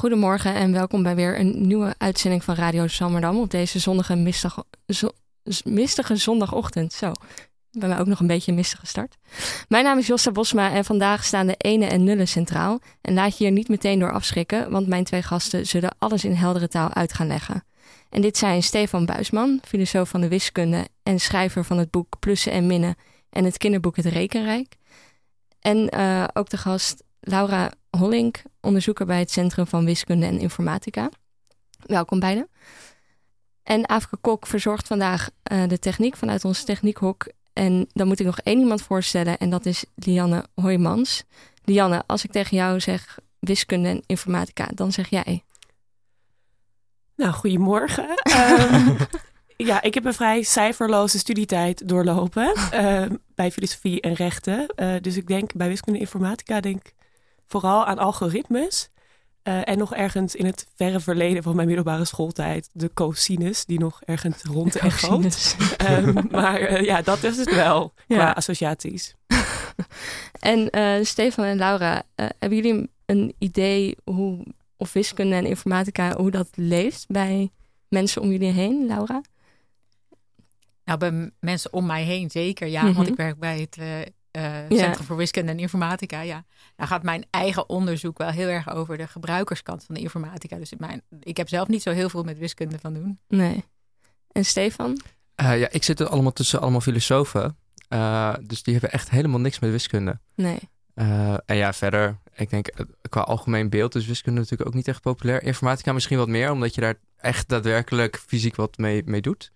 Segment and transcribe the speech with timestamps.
[0.00, 4.64] Goedemorgen en welkom bij weer een nieuwe uitzending van Radio Swammerdam op deze zonnige, mistige,
[4.86, 5.10] zo,
[5.64, 6.92] mistige zondagochtend.
[6.92, 7.12] Zo,
[7.70, 9.16] bij mij ook nog een beetje een mistige start.
[9.68, 12.80] Mijn naam is Josta Bosma en vandaag staan de ene en nullen centraal.
[13.00, 16.32] En laat je hier niet meteen door afschrikken, want mijn twee gasten zullen alles in
[16.32, 17.64] heldere taal uit gaan leggen.
[18.10, 22.52] En dit zijn Stefan Buisman, filosoof van de wiskunde en schrijver van het boek Plussen
[22.52, 22.94] en Minnen
[23.30, 24.76] en het kinderboek Het Rekenrijk.
[25.60, 31.10] En uh, ook de gast Laura Hollink, onderzoeker bij het Centrum van Wiskunde en Informatica.
[31.86, 32.48] Welkom beiden.
[33.62, 37.32] En Afke Kok verzorgt vandaag uh, de techniek vanuit ons techniekhok.
[37.52, 41.24] En dan moet ik nog één iemand voorstellen en dat is Lianne Hoijmans.
[41.64, 45.44] Lianne, als ik tegen jou zeg wiskunde en informatica, dan zeg jij...
[47.16, 48.08] Nou, goedemorgen.
[48.76, 48.96] um,
[49.68, 53.02] ja, ik heb een vrij cijferloze studietijd doorlopen uh,
[53.34, 54.72] bij filosofie en rechten.
[54.76, 56.92] Uh, dus ik denk bij wiskunde en informatica denk
[57.50, 58.90] vooral aan algoritmes.
[59.44, 63.78] Uh, en nog ergens in het verre verleden van mijn middelbare schooltijd de cosinus, die
[63.78, 65.56] nog ergens rond en groot.
[65.90, 68.16] um, maar ja, dat is het wel ja.
[68.16, 69.14] qua associaties.
[70.52, 70.70] en
[71.06, 77.04] Stefan en Laura, hebben jullie een idee hoe, of wiskunde en informatica, hoe dat leeft
[77.08, 77.50] bij
[77.88, 79.20] mensen om jullie heen, Laura?
[80.84, 82.80] Nou, bij mensen om mij heen zeker, ja.
[82.80, 82.96] Mm -hmm.
[82.96, 83.76] Want ik werk bij het
[84.36, 85.04] uh, uh, Centrum ja.
[85.04, 86.44] voor Wiskunde en Informatica, ja.
[86.76, 90.56] Dan gaat mijn eigen onderzoek wel heel erg over de gebruikerskant van de informatica.
[90.56, 93.18] Dus mijn, ik heb zelf niet zo heel veel met wiskunde van doen.
[93.28, 93.64] Nee.
[94.32, 95.00] En Stefan?
[95.42, 97.56] Uh, ja, ik zit er allemaal tussen allemaal filosofen.
[98.40, 100.18] dus die hebben echt helemaal niks met wiskunde.
[100.34, 100.58] Nee.
[101.46, 102.68] en ja, verder, ik denk
[103.08, 105.42] qua algemeen beeld is wiskunde natuurlijk ook niet echt populair.
[105.42, 109.52] Informatica misschien wat meer, omdat je daar echt daadwerkelijk fysiek wat mee, mee doet.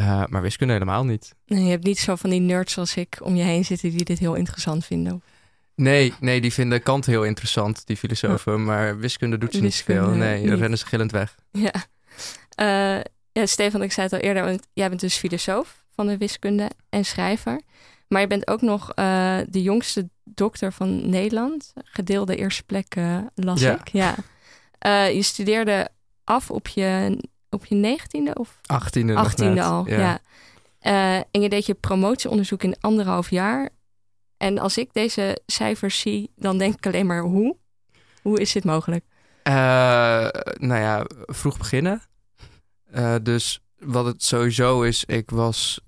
[0.00, 1.34] Uh, maar wiskunde helemaal niet.
[1.46, 4.04] Nee, je hebt niet zo van die nerds zoals ik om je heen zitten die
[4.04, 5.22] dit heel interessant vinden.
[5.74, 8.54] Nee, nee, die vinden Kant heel interessant, die filosofen.
[8.54, 8.60] Oh.
[8.60, 10.16] Maar wiskunde doet ze wiskunde, niet veel.
[10.16, 11.36] Nee, dan rennen ze gillend weg.
[11.52, 11.72] Ja.
[12.60, 13.02] Uh,
[13.32, 16.70] ja, Stefan, ik zei het al eerder, want jij bent dus filosoof van de wiskunde
[16.88, 17.60] en schrijver.
[18.08, 21.72] Maar je bent ook nog uh, de jongste dokter van Nederland.
[21.84, 23.80] Gedeelde eerste plek uh, las ja.
[23.80, 23.88] ik.
[23.88, 24.14] Ja.
[25.06, 25.88] je studeerde
[26.24, 27.18] af op je
[27.50, 28.58] op je negentiende of?
[28.66, 29.14] Achttiende.
[29.14, 29.98] Achttiende al, ja.
[29.98, 30.20] ja.
[30.82, 33.68] Uh, en je deed je promotieonderzoek in anderhalf jaar.
[34.36, 37.56] En als ik deze cijfers zie, dan denk ik alleen maar hoe?
[38.22, 39.04] Hoe is dit mogelijk?
[39.48, 39.52] Uh,
[40.58, 42.02] nou ja, vroeg beginnen.
[42.94, 45.80] Uh, dus wat het sowieso is, ik, was,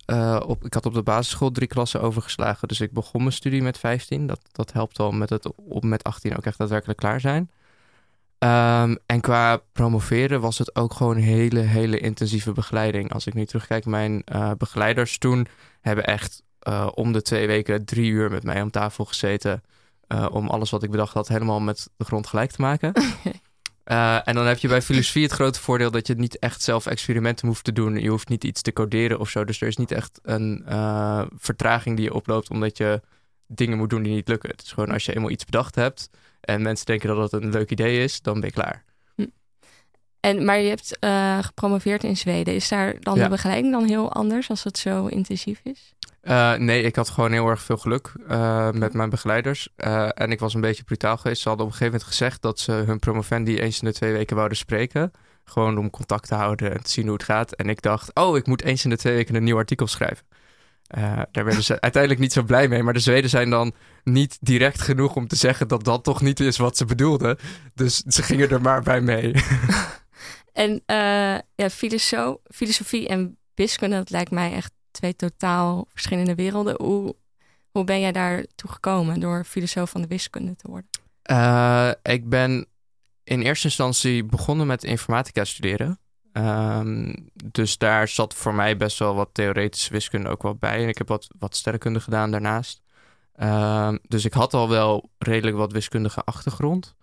[0.47, 2.69] op, ik had op de basisschool drie klassen overgeslagen.
[2.69, 4.27] Dus ik begon mijn studie met 15.
[4.27, 7.51] Dat, dat helpt al met het op met 18 ook echt daadwerkelijk klaar zijn.
[8.39, 13.13] Um, en qua promoveren was het ook gewoon hele, hele intensieve begeleiding.
[13.13, 15.47] Als ik nu terugkijk, mijn uh, begeleiders toen
[15.81, 19.63] hebben echt uh, om de twee weken drie uur met mij om tafel gezeten.
[20.09, 22.93] Uh, om alles wat ik bedacht had helemaal met de grond gelijk te maken.
[24.25, 27.47] en dan heb je bij filosofie het grote voordeel dat je niet echt zelf experimenten
[27.47, 27.97] hoeft te doen.
[27.97, 29.45] Je hoeft niet iets te coderen of zo.
[29.45, 30.65] Dus er is niet echt een
[31.37, 33.01] vertraging die je oploopt omdat je
[33.47, 34.51] dingen moet doen die niet lukken.
[34.51, 36.11] Het is gewoon als je eenmaal iets bedacht hebt
[36.49, 38.85] en mensen denken dat het een leuk idee is, dan ben je klaar.
[39.15, 39.27] Hm.
[40.21, 42.55] En, maar je hebt uh, gepromoveerd in Zweden.
[42.55, 43.23] Is daar dan ja.
[43.23, 45.95] de begeleiding dan heel anders als het zo intensief is?
[46.23, 49.69] Uh, nee, ik had gewoon heel erg veel geluk uh, met mijn begeleiders.
[49.77, 51.43] en ik was een beetje brutaal geweest.
[51.43, 54.13] Ze hadden op een gegeven moment gezegd dat ze hun promovendi eens in de twee
[54.13, 55.11] weken wouden spreken.
[55.45, 57.53] Gewoon om contact te houden en te zien hoe het gaat.
[57.53, 60.27] En ik dacht, oh, ik moet eens in de twee weken een nieuw artikel schrijven.
[60.97, 62.83] Uh, daar werden ze uiteindelijk niet zo blij mee.
[62.83, 63.73] Maar de Zweden zijn dan
[64.05, 67.39] niet direct genoeg om te zeggen dat dat toch niet is wat ze bedoelden.
[67.75, 69.35] Dus ze gingen er maar bij mee.
[70.53, 76.75] en uh, ja, filoso filosofie en wiskunde, dat lijkt mij echt twee totaal verschillende werelden.
[76.83, 77.17] Hoe,
[77.71, 80.91] hoe ben jij daartoe gekomen door filosoof van de wiskunde te worden?
[81.31, 82.67] Uh, ik ben
[83.25, 85.99] in eerste instantie begonnen met informatica studeren.
[86.33, 90.83] Um, dus daar zat voor mij best wel wat theoretische wiskunde ook wel bij.
[90.83, 92.83] En ik heb wat, wat sterrenkunde gedaan daarnaast.
[93.43, 96.95] Um, dus ik had al wel redelijk wat wiskundige achtergrond.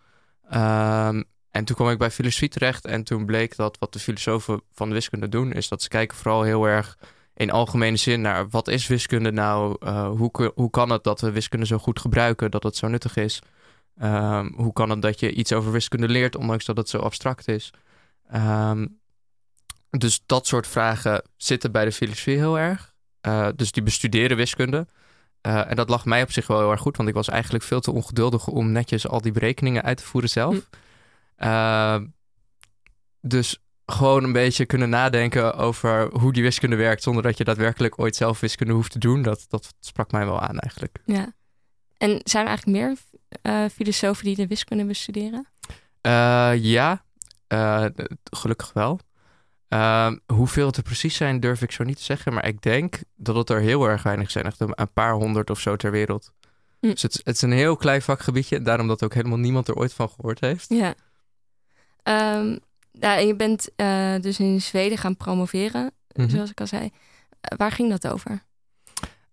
[0.54, 2.86] Um, en toen kwam ik bij filosofie terecht.
[2.86, 6.18] En toen bleek dat wat de filosofen van de wiskunde doen, is dat ze kijken
[6.18, 6.98] vooral heel erg
[7.34, 9.76] in algemene zin naar wat is wiskunde nou?
[9.80, 13.16] Uh, hoe, hoe kan het dat we wiskunde zo goed gebruiken, dat het zo nuttig
[13.16, 13.42] is?
[14.56, 17.74] hoe kan het dat je iets over wiskunde leert, ondanks dat het zo abstract is?
[19.98, 22.94] Dus dat soort vragen zitten bij de filosofie heel erg.
[23.28, 24.88] Uh, dus die bestuderen wiskunde.
[25.48, 27.64] Uh, en dat lag mij op zich wel heel erg goed, want ik was eigenlijk
[27.64, 30.56] veel te ongeduldig om netjes al die berekeningen uit te voeren zelf.
[31.38, 31.46] Hm.
[31.46, 31.98] Uh,
[33.22, 38.00] dus gewoon een beetje kunnen nadenken over hoe die wiskunde werkt, zonder dat je daadwerkelijk
[38.00, 39.22] ooit zelf wiskunde hoeft te doen.
[39.22, 40.98] Dat, dat sprak mij wel aan eigenlijk.
[41.06, 41.34] Ja.
[41.98, 42.98] En zijn er eigenlijk meer
[43.70, 45.48] filosofen die de wiskunde bestuderen?
[46.62, 47.04] ja,
[48.32, 49.00] gelukkig wel.
[49.76, 52.34] Ehm, hoeveel het er precies zijn, durf ik zo niet te zeggen.
[52.34, 54.46] Maar ik denk dat het er heel erg weinig zijn.
[54.46, 56.34] Echt een paar honderd of zo ter wereld.
[56.80, 56.90] Hm.
[56.90, 58.62] Dus het, het, is een heel klein vakgebiedje.
[58.62, 60.70] Daarom dat ook helemaal niemand er ooit van gehoord heeft.
[60.70, 60.94] Ja.
[62.38, 62.60] Um,
[63.28, 66.30] je bent uh, dus in Zweden gaan promoveren, mhm.
[66.30, 66.84] zoals ik al zei.
[66.84, 66.90] Uh,
[67.58, 68.32] waar ging dat over?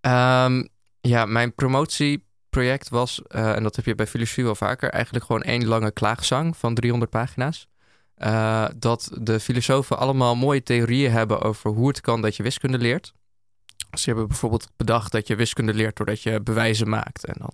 [0.01, 0.69] Um,
[1.01, 5.43] ja, mijn promotieproject was, uh, en dat heb je bij filosofie wel vaker, eigenlijk gewoon
[5.43, 7.67] één lange klaagzang van 300 pagina's.
[8.25, 12.79] Uh, dat de filosofen allemaal mooie theorieën hebben over hoe het kan dat je wiskunde
[12.79, 13.13] leert.
[13.93, 17.25] Ze hebben bijvoorbeeld bedacht dat je wiskunde leert doordat je bewijzen maakt.
[17.25, 17.53] En dan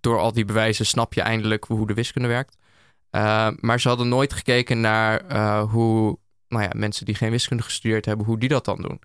[0.00, 2.56] door al die bewijzen snap je eindelijk hoe de wiskunde werkt.
[3.10, 6.18] Uh, maar ze hadden nooit gekeken naar uh, hoe
[6.48, 9.00] nou ja, mensen die geen wiskunde gestudeerd hebben, hoe die dat dan doen.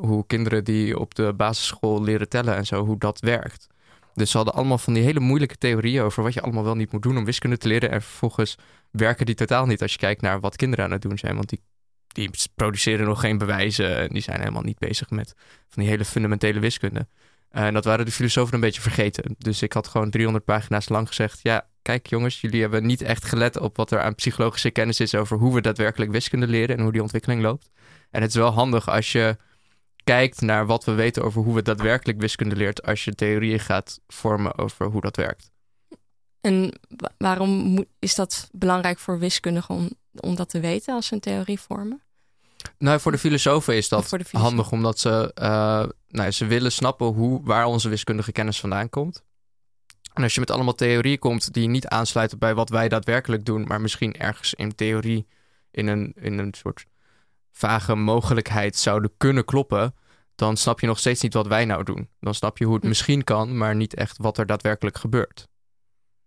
[0.00, 3.66] Hoe kinderen die op de basisschool leren tellen en zo, hoe dat werkt.
[4.14, 6.92] Dus ze hadden allemaal van die hele moeilijke theorieën over wat je allemaal wel niet
[6.92, 7.90] moet doen om wiskunde te leren.
[7.90, 8.56] En vervolgens
[8.90, 11.34] werken die totaal niet als je kijkt naar wat kinderen aan het doen zijn.
[11.34, 11.60] Want die,
[12.06, 15.34] die produceren nog geen bewijzen en die zijn helemaal niet bezig met
[15.68, 17.06] van die hele fundamentele wiskunde.
[17.50, 19.34] En dat waren de filosofen een beetje vergeten.
[19.38, 23.24] Dus ik had gewoon 300 pagina's lang gezegd: Ja, kijk jongens, jullie hebben niet echt
[23.24, 26.82] gelet op wat er aan psychologische kennis is over hoe we daadwerkelijk wiskunde leren en
[26.82, 27.70] hoe die ontwikkeling loopt.
[28.10, 29.36] En het is wel handig als je
[30.10, 34.00] kijkt naar wat we weten over hoe we daadwerkelijk wiskunde leert, als je theorieën gaat
[34.06, 35.50] vormen over hoe dat werkt.
[36.40, 36.80] En
[37.18, 39.90] waarom is dat belangrijk voor wiskundigen om,
[40.20, 42.02] om dat te weten als ze een theorie vormen?
[42.78, 47.40] Nou, voor de filosofen is dat handig, omdat ze, uh, nou, ze willen snappen hoe,
[47.44, 49.22] waar onze wiskundige kennis vandaan komt.
[50.14, 53.62] En als je met allemaal theorieën komt die niet aansluiten bij wat wij daadwerkelijk doen,
[53.62, 55.26] maar misschien ergens in theorie
[55.70, 56.84] in een, in een soort
[57.50, 59.94] vage mogelijkheid zouden kunnen kloppen,
[60.40, 62.08] dan snap je nog steeds niet wat wij nou doen.
[62.20, 62.88] Dan snap je hoe het hm.
[62.88, 65.48] misschien kan, maar niet echt wat er daadwerkelijk gebeurt.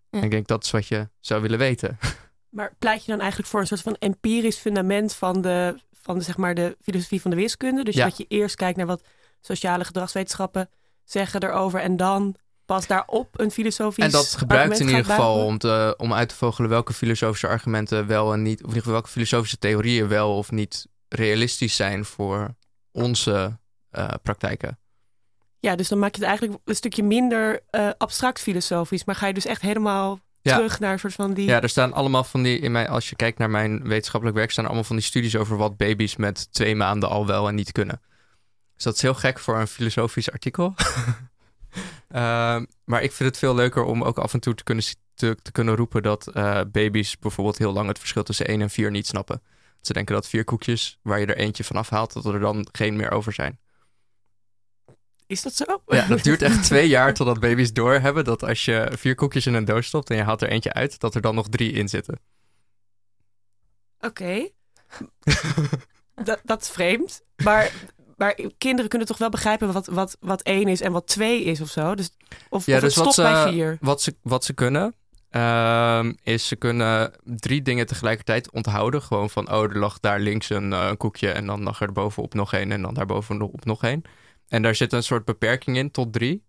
[0.10, 1.98] En ik denk dat is wat je zou willen weten.
[2.50, 6.24] Maar pleit je dan eigenlijk voor een soort van empirisch fundament van de, van de,
[6.24, 7.83] zeg maar, de filosofie van de wiskunde?
[7.83, 9.04] Dus dat je eerst kijkt naar wat
[9.42, 10.69] sociale gedragswetenschappen
[11.04, 12.36] zeggen erover en dan
[12.66, 16.36] pas daarop een filosofisch En dat gebruikt in ieder geval om, te, om uit te
[16.36, 20.38] vogelen welke filosofische argumenten wel en niet, of in ieder geval welke filosofische theorieën wel
[20.38, 22.56] of niet realistisch zijn voor
[22.92, 23.57] onze
[24.24, 24.78] praktijken.
[25.60, 29.28] Ja, dus dan maak je het eigenlijk een stukje minder uh, abstract filosofisch, maar ga
[29.28, 31.45] je dus echt helemaal terug naar een soort van die.
[31.45, 34.51] Ja, er staan allemaal van die in mijn, als je kijkt naar mijn wetenschappelijk werk,
[34.51, 37.72] staan allemaal van die studies over wat baby's met twee maanden al wel en niet
[37.72, 38.01] kunnen.
[38.75, 40.74] Dus dat is heel gek voor een filosofisch artikel.
[40.78, 42.62] uh,
[42.92, 45.51] maar ik vind het veel leuker om ook af en toe te kunnen, te, te
[45.51, 49.07] kunnen roepen dat uh, baby's bijvoorbeeld heel lang het verschil tussen 1 en 4 niet
[49.07, 49.42] snappen.
[49.81, 52.95] Ze denken dat vier koekjes, waar je er eentje van afhaalt, dat er dan geen
[52.95, 53.60] meer over zijn.
[55.27, 55.81] Is dat zo?
[55.87, 59.53] Ja, dat duurt echt twee jaar totdat baby's doorhebben dat als je vier koekjes in
[59.53, 61.89] een doos stopt en je haalt er eentje uit, dat er dan nog drie in
[61.89, 62.19] zitten.
[63.99, 64.49] Oké.
[66.23, 67.21] dat, dat is vreemd.
[67.43, 67.71] Maar,
[68.17, 71.61] maar kinderen kunnen toch wel begrijpen wat, wat, wat één is en wat twee is
[71.61, 71.95] of zo?
[71.95, 72.09] Dus,
[72.49, 73.77] of, ja, of dus wat ze, bij vier?
[73.81, 74.95] Wat ze, wat ze kunnen,
[75.35, 79.01] Um, is ze kunnen drie dingen tegelijkertijd onthouden.
[79.01, 81.92] Gewoon van, oh, er lag daar links een, uh, een koekje en dan lag er
[81.92, 84.01] bovenop nog één en dan daarbovenop nog één.
[84.54, 86.44] En daar zit een soort beperking in tot drie.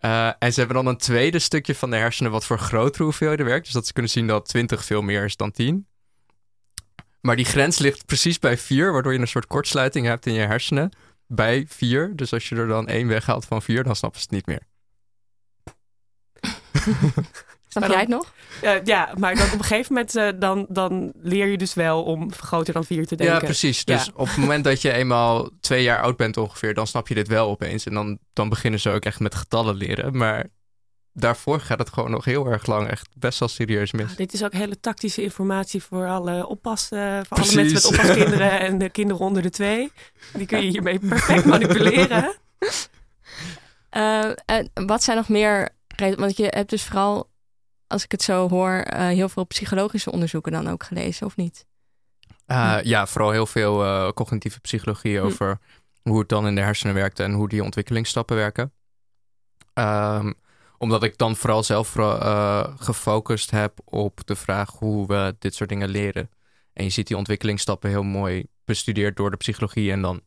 [0.00, 3.46] Uh, en ze hebben dan een tweede stukje van de hersenen wat voor grotere hoeveelheden
[3.46, 3.64] werkt.
[3.64, 5.86] Dus dat ze kunnen zien dat 20 veel meer is dan 10.
[7.20, 10.40] Maar die grens ligt precies bij 4, waardoor je een soort kortsluiting hebt in je
[10.40, 10.90] hersenen
[11.26, 12.16] bij 4.
[12.16, 14.66] Dus als je er dan één weghaalt van 4, dan snappen ze het niet meer.
[17.72, 18.32] Snap jij het nog?
[18.62, 22.02] Uh, ja, maar dan op een gegeven moment uh, dan, dan leer je dus wel
[22.02, 23.36] om groter dan vier te denken.
[23.36, 23.84] Ja, precies.
[23.84, 27.14] Dus op het moment dat je eenmaal twee jaar oud bent ongeveer, dan snap je
[27.14, 27.86] dit wel opeens.
[27.86, 30.16] En dan, dan beginnen ze ook echt met getallen leren.
[30.16, 30.46] Maar
[31.12, 34.16] daarvoor gaat het gewoon nog heel erg lang echt best wel serieus mis.
[34.16, 38.78] dit is ook hele tactische informatie voor alle oppassen, voor alle mensen met oppaskinderen en
[38.78, 39.92] de kinderen onder de twee.
[40.32, 42.34] Die kun je hiermee perfect manipuleren.
[43.96, 44.30] Uh,
[44.74, 45.68] wat zijn nog meer
[46.16, 47.30] want je hebt dus vooral
[47.92, 51.66] als ik het zo hoor, uh, heel veel psychologische onderzoeken dan ook gelezen, of niet?
[52.46, 55.24] Uh, ja, vooral heel veel uh, cognitieve psychologie hm.
[55.24, 55.58] over
[56.02, 58.72] hoe het dan in de hersenen werkt en hoe die ontwikkelingsstappen werken.
[59.74, 60.34] Um,
[60.78, 61.92] omdat ik dan vooral zelf
[62.76, 66.30] gefocust heb op de vraag hoe we dit soort dingen leren.
[66.72, 69.92] En je ziet die ontwikkelingsstappen heel mooi bestudeerd door de psychologie.
[69.92, 70.22] En dan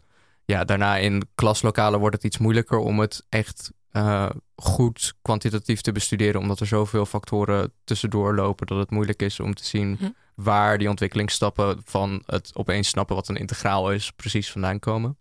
[0.45, 5.91] ja, daarna in klaslokalen wordt het iets moeilijker om het echt uh, goed kwantitatief te
[5.91, 10.09] bestuderen, omdat er zoveel factoren tussendoor lopen dat het moeilijk is om te zien hm.
[10.35, 15.17] waar die ontwikkelingsstappen van het opeens snappen wat een integraal is, precies vandaan komen.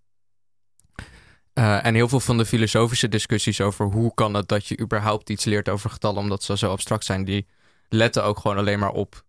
[1.54, 5.30] Uh, en heel veel van de filosofische discussies over hoe kan het dat je überhaupt
[5.30, 7.46] iets leert over getallen, omdat ze zo abstract zijn, die
[7.88, 9.24] letten ook gewoon alleen maar op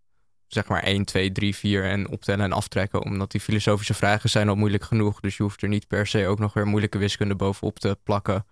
[0.47, 3.03] zeg maar 1, 2, 3, 4 en optellen en aftrekken.
[3.03, 5.19] Omdat die filosofische vragen zijn al moeilijk genoeg.
[5.19, 8.45] Dus je hoeft er niet per se ook nog weer moeilijke wiskunde bovenop te plakken.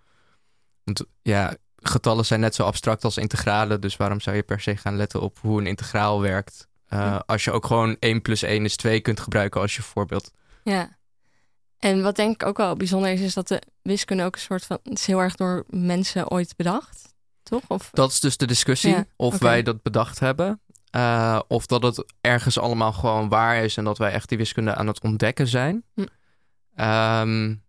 [0.84, 3.80] Want ja, getallen zijn net zo abstract als integralen.
[3.80, 6.68] Dus waarom zou je per se gaan letten op hoe een integraal werkt?
[6.90, 10.32] Uh, als je ook gewoon 1 plus 1 is 2 kunt gebruiken als je voorbeeld.
[10.62, 10.96] Ja.
[11.78, 14.64] En wat denk ik ook wel bijzonder is, is dat de wiskunde ook een soort
[14.64, 14.78] van...
[14.82, 17.62] Het is heel erg door mensen ooit bedacht, toch?
[17.68, 17.90] Of...
[17.92, 19.48] Dat is dus de discussie, ja, of okay.
[19.48, 20.60] wij dat bedacht hebben.
[20.96, 24.74] Uh, of dat het ergens allemaal gewoon waar is en dat wij echt die wiskunde
[24.74, 25.84] aan het ontdekken zijn.
[25.94, 26.00] Hm.
[26.84, 27.62] Um,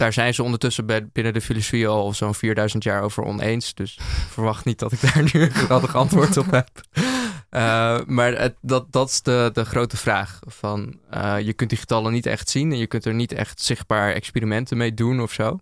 [0.00, 3.74] daar zijn ze ondertussen bij, binnen de filosofie al zo'n 4000 jaar over oneens.
[3.74, 6.70] Dus verwacht niet dat ik daar nu een geweldig antwoord op heb.
[7.50, 10.38] Uh, maar dat, dat is de, de grote vraag.
[10.46, 13.60] Van, uh, je kunt die getallen niet echt zien en je kunt er niet echt
[13.60, 15.58] zichtbaar experimenten mee doen of zo.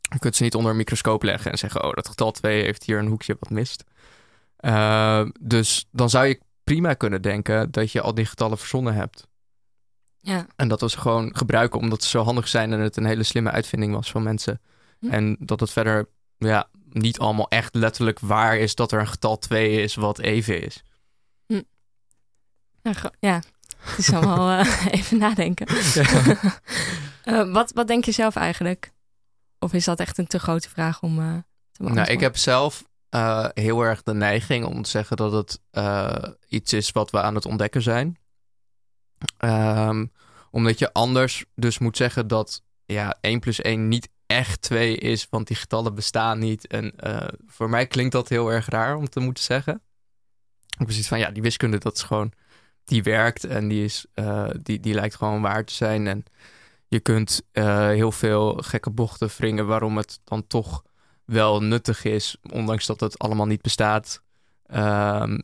[0.00, 2.84] Je kunt ze niet onder een microscoop leggen en zeggen: Oh, dat getal 2 heeft
[2.84, 3.84] hier een hoekje wat mist.
[4.60, 9.28] Uh, dus dan zou je prima kunnen denken dat je al die getallen verzonnen hebt.
[10.20, 10.46] Ja.
[10.56, 13.22] En dat we ze gewoon gebruiken omdat ze zo handig zijn en het een hele
[13.22, 14.60] slimme uitvinding was van mensen.
[14.98, 15.10] Hm.
[15.10, 16.08] En dat het verder
[16.38, 20.62] ja, niet allemaal echt letterlijk waar is dat er een getal 2 is wat even
[20.62, 20.82] is.
[21.46, 21.62] Hm.
[23.20, 23.42] Ja,
[23.78, 25.66] het is allemaal uh, even nadenken.
[27.24, 28.92] uh, wat, wat denk je zelf eigenlijk?
[29.58, 31.94] Of is dat echt een te grote vraag om uh, te beantwoorden?
[31.94, 32.88] Nou, ik heb zelf
[33.54, 35.60] heel erg de neiging om te zeggen dat het
[36.48, 38.18] iets is wat we aan het ontdekken zijn.
[39.44, 40.12] Um,
[40.50, 45.26] omdat je anders dus moet zeggen dat ja, 1 plus 1 niet echt 2 is,
[45.30, 46.66] want die getallen bestaan niet.
[46.66, 49.82] En uh, voor mij klinkt dat heel erg raar om te moeten zeggen.
[50.78, 52.32] Ik precies van ja, die wiskunde, dat is gewoon,
[52.84, 56.06] die werkt en die, is, uh, die, die lijkt gewoon waar te zijn.
[56.06, 56.24] En
[56.88, 60.82] je kunt uh, heel veel gekke bochten wringen waarom het dan toch
[61.24, 64.22] wel nuttig is, ondanks dat het allemaal niet bestaat.
[64.74, 65.42] Um,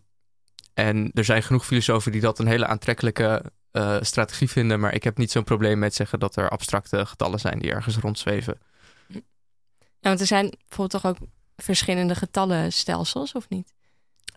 [0.74, 3.42] en er zijn genoeg filosofen die dat een hele aantrekkelijke
[3.76, 4.80] uh, strategie vinden.
[4.80, 7.96] Maar ik heb niet zo'n probleem met zeggen dat er abstracte getallen zijn die ergens
[7.96, 8.58] rondzweven.
[9.98, 11.16] Ja, want er zijn bijvoorbeeld toch ook
[11.56, 13.74] verschillende getallenstelsels, of niet?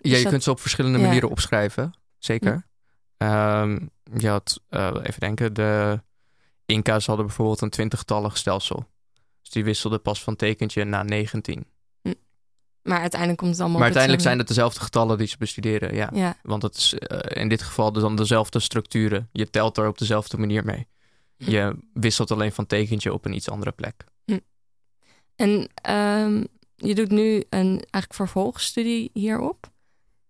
[0.01, 1.03] Ja, je kunt ze op verschillende ja.
[1.03, 1.93] manieren opschrijven.
[2.17, 2.67] Zeker.
[3.17, 3.62] Ja.
[3.62, 6.01] Um, je had, uh, even denken, de
[6.65, 8.86] Inca's hadden bijvoorbeeld een twintigtallig stelsel.
[9.41, 11.65] Dus die wisselden pas van tekentje na 19.
[12.81, 13.77] Maar uiteindelijk komt het allemaal.
[13.77, 15.95] Maar uiteindelijk zijn het dezelfde getallen die ze bestuderen.
[15.95, 16.09] Ja.
[16.13, 16.38] ja.
[16.41, 19.29] Want het is uh, in dit geval dus dan dezelfde structuren.
[19.31, 20.88] Je telt er op dezelfde manier mee.
[21.38, 21.51] Hm.
[21.51, 24.03] Je wisselt alleen van tekentje op een iets andere plek.
[24.25, 24.39] Hm.
[25.36, 25.69] En
[26.25, 29.71] um, je doet nu een eigenlijk vervolgstudie hierop,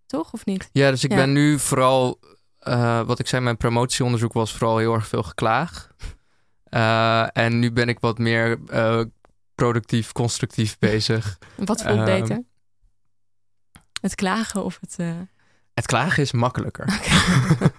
[0.06, 0.34] toch?
[0.34, 0.70] Of niet?
[0.72, 1.18] Ja, dus ik ja.
[1.18, 2.20] ben nu vooral,
[2.68, 5.89] uh, wat ik zei, mijn promotieonderzoek was vooral heel erg veel geklaag.
[6.70, 8.60] Uh, en nu ben ik wat meer
[9.60, 11.38] productief, constructief bezig.
[11.56, 12.44] Wat voelt um, beter?
[14.01, 14.96] Het klagen of het...
[15.00, 15.20] Uh...
[15.74, 16.86] Het klagen is makkelijker.
[16.86, 17.72] Okay.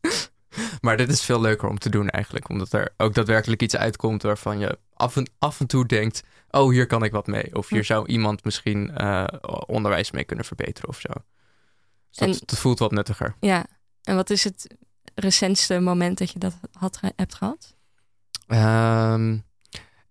[0.80, 2.48] maar dit is veel leuker om te doen eigenlijk.
[2.48, 6.22] Omdat er ook daadwerkelijk iets uitkomt waarvan je af en, af en toe denkt...
[6.50, 7.54] oh, hier kan ik wat mee.
[7.56, 9.26] Of hier zou iemand misschien uh,
[9.66, 11.08] onderwijs mee kunnen verbeteren of zo.
[11.12, 13.34] Dus dat, en, dat, voelt wat nuttiger.
[13.40, 13.66] Ja,
[14.02, 14.76] en wat is het
[15.14, 17.74] recentste moment dat je dat had, hebt gehad?
[18.48, 19.44] Um,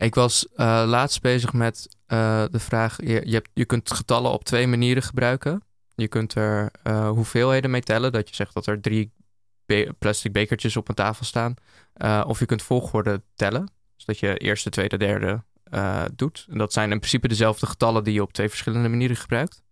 [0.02, 4.68] ik was uh, laatst bezig met uh, de vraag: je, je, kunt getallen op twee
[4.68, 5.64] manieren gebruiken.
[5.96, 9.12] Je kunt er uh, hoeveelheden mee tellen, dat je zegt dat er drie
[10.00, 11.54] plastic bekertjes op een tafel staan.
[12.26, 15.44] of je kunt volgorde tellen, dus dat je eerste, tweede, derde
[16.16, 16.46] doet.
[16.50, 19.64] En dat zijn in principe dezelfde getallen die je op twee verschillende manieren gebruikt.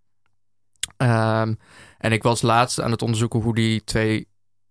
[0.98, 1.59] Um,
[1.98, 4.27] en ik was laatst aan het onderzoeken hoe die twee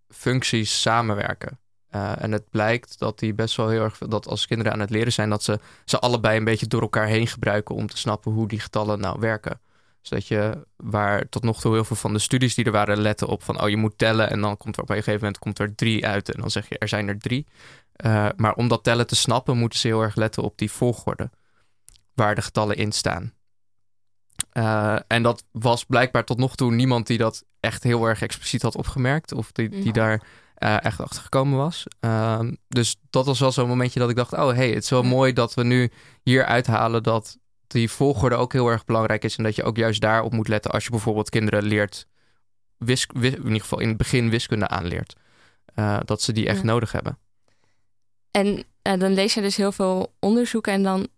[0.08, 1.58] functies samenwerken.
[1.94, 4.90] Uh, en het blijkt dat die best wel heel erg dat als kinderen aan het
[4.90, 8.32] leren zijn, dat ze ze allebei een beetje door elkaar heen gebruiken om te snappen
[8.32, 9.60] hoe die getallen nou werken.
[10.00, 13.00] Dus dat je, waar tot nog toe heel veel van de studies die er waren,
[13.00, 15.38] letten op van, oh je moet tellen en dan komt er op een gegeven moment
[15.38, 17.46] komt er drie uit en dan zeg je er zijn er drie.
[18.04, 21.30] Uh, maar om dat tellen te snappen, moeten ze heel erg letten op die volgorde
[22.14, 23.32] waar de getallen in staan.
[24.52, 28.62] Uh, en dat was blijkbaar tot nog toe niemand die dat echt heel erg expliciet
[28.62, 30.22] had opgemerkt of die, die daar
[30.58, 31.84] uh, echt achtergekomen was.
[32.00, 35.02] Uh, dus dat was wel zo'n momentje dat ik dacht: oh hey, het is wel
[35.02, 35.08] ja.
[35.08, 39.36] mooi dat we nu hier uithalen dat die volgorde ook heel erg belangrijk is.
[39.36, 42.06] En dat je ook juist daarop moet letten als je bijvoorbeeld kinderen leert,
[42.76, 45.16] wisk, wis, in ieder geval in het begin wiskunde aanleert.
[45.74, 46.64] Uh, dat ze die echt ja.
[46.64, 47.18] nodig hebben.
[48.30, 51.08] En uh, dan lees je dus heel veel onderzoeken en dan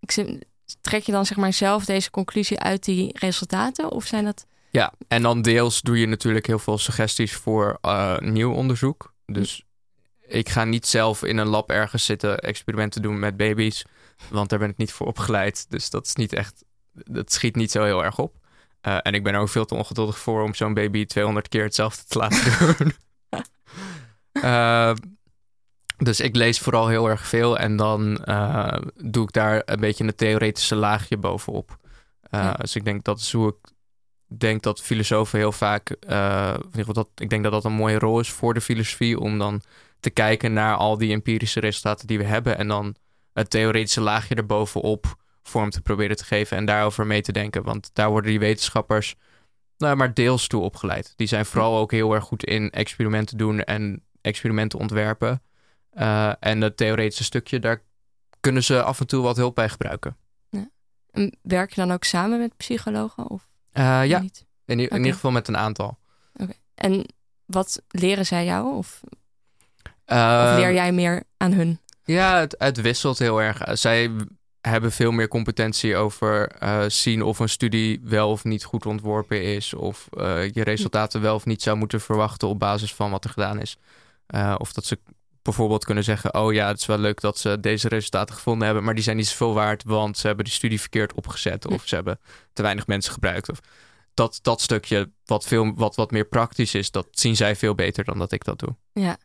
[0.00, 0.40] ik,
[0.80, 3.90] trek je dan zeg maar zelf deze conclusie uit die resultaten?
[3.90, 8.18] Of zijn dat ja, en dan deels doe je natuurlijk heel veel suggesties voor uh,
[8.18, 9.14] nieuw onderzoek.
[9.26, 9.64] Dus
[10.26, 13.84] ik ga niet zelf in een lab ergens zitten experimenten doen met baby's,
[14.30, 15.66] want daar ben ik niet voor opgeleid.
[15.70, 18.34] Dus dat is niet echt, dat schiet niet zo heel erg op.
[18.80, 22.02] en ik ben er ook veel te ongeduldig voor om zo'n baby 200 keer hetzelfde
[22.06, 22.94] te laten doen.
[25.96, 28.14] dus ik lees vooral heel erg veel en dan
[28.94, 31.78] doe ik daar een beetje een theoretische laagje bovenop.
[32.56, 33.74] Dus ik denk dat is hoe ik
[34.28, 35.96] denk dat filosofen heel vaak,
[36.70, 39.62] geval dat, ik denk dat dat een mooie rol is voor de filosofie om dan
[40.00, 42.94] te kijken naar al die empirische resultaten die we hebben en dan
[43.32, 47.62] het theoretische laagje erbovenop vorm te proberen te geven en daarover mee te denken.
[47.62, 49.16] Want daar worden die wetenschappers
[49.78, 51.12] nou, maar deels toe opgeleid.
[51.16, 55.42] Die zijn vooral ook heel erg goed in experimenten doen en experimenten ontwerpen.
[55.94, 57.82] Uh, en het theoretische stukje, daar
[58.40, 60.16] kunnen ze af en toe wat hulp bij gebruiken.
[60.48, 60.70] Ja.
[61.10, 63.30] En werk je dan ook samen met psychologen?
[63.30, 63.48] Of?
[63.78, 64.30] Uh, ja, in,
[64.64, 65.98] in, ieder geval met een aantal.
[66.36, 66.52] Oké.
[66.74, 67.06] En
[67.44, 68.76] wat leren zij jou?
[68.76, 69.00] Of,
[70.06, 71.80] uh, of, leer jij meer aan hun?
[72.04, 73.78] Ja, het, het wisselt heel erg.
[73.78, 74.10] Zij
[74.60, 79.42] hebben veel meer competentie over uh, zien of een studie wel of niet goed ontworpen
[79.42, 79.74] is.
[79.74, 80.08] Of
[80.52, 83.78] je resultaten wel of niet zou moeten verwachten op basis van wat er gedaan is.
[84.58, 84.98] of dat ze
[85.46, 88.84] bijvoorbeeld kunnen zeggen: Oh ja, het is wel leuk dat ze deze resultaten gevonden hebben,
[88.84, 91.94] maar die zijn niet zoveel waard, want ze hebben die studie verkeerd opgezet of ze
[91.94, 92.18] hebben
[92.52, 93.50] te weinig mensen gebruikt.
[93.50, 93.60] Of
[94.14, 98.04] dat, dat stukje wat, veel, wat, wat meer praktisch is, dat zien zij veel beter
[98.04, 98.76] dan dat ik dat doe.
[98.92, 99.16] Ja,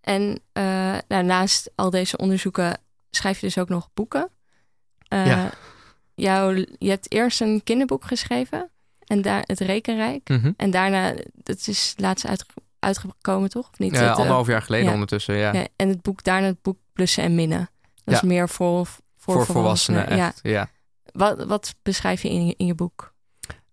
[0.00, 4.30] en uh, nou, naast al deze onderzoeken schrijf je dus ook nog boeken.
[5.08, 5.52] Uh, ja.
[6.14, 8.70] Jou, je hebt eerst een kinderboek geschreven
[9.06, 10.28] en daar het Rekenrijk.
[10.28, 12.44] Mm En daarna, dat is laatst uit,
[12.78, 13.68] uitgekomen, toch?
[13.72, 13.94] Of niet?
[13.94, 15.52] Ja, anderhalf jaar geleden ondertussen, ja.
[15.52, 15.66] ja.
[15.76, 17.70] En het boek daarna het boek Plussen en Minnen.
[18.04, 20.08] Dat is meer voor, voor, voor volwassenen.
[20.08, 20.68] echt, ja.
[21.12, 23.12] Wat, wat beschrijf je in je, in je boek?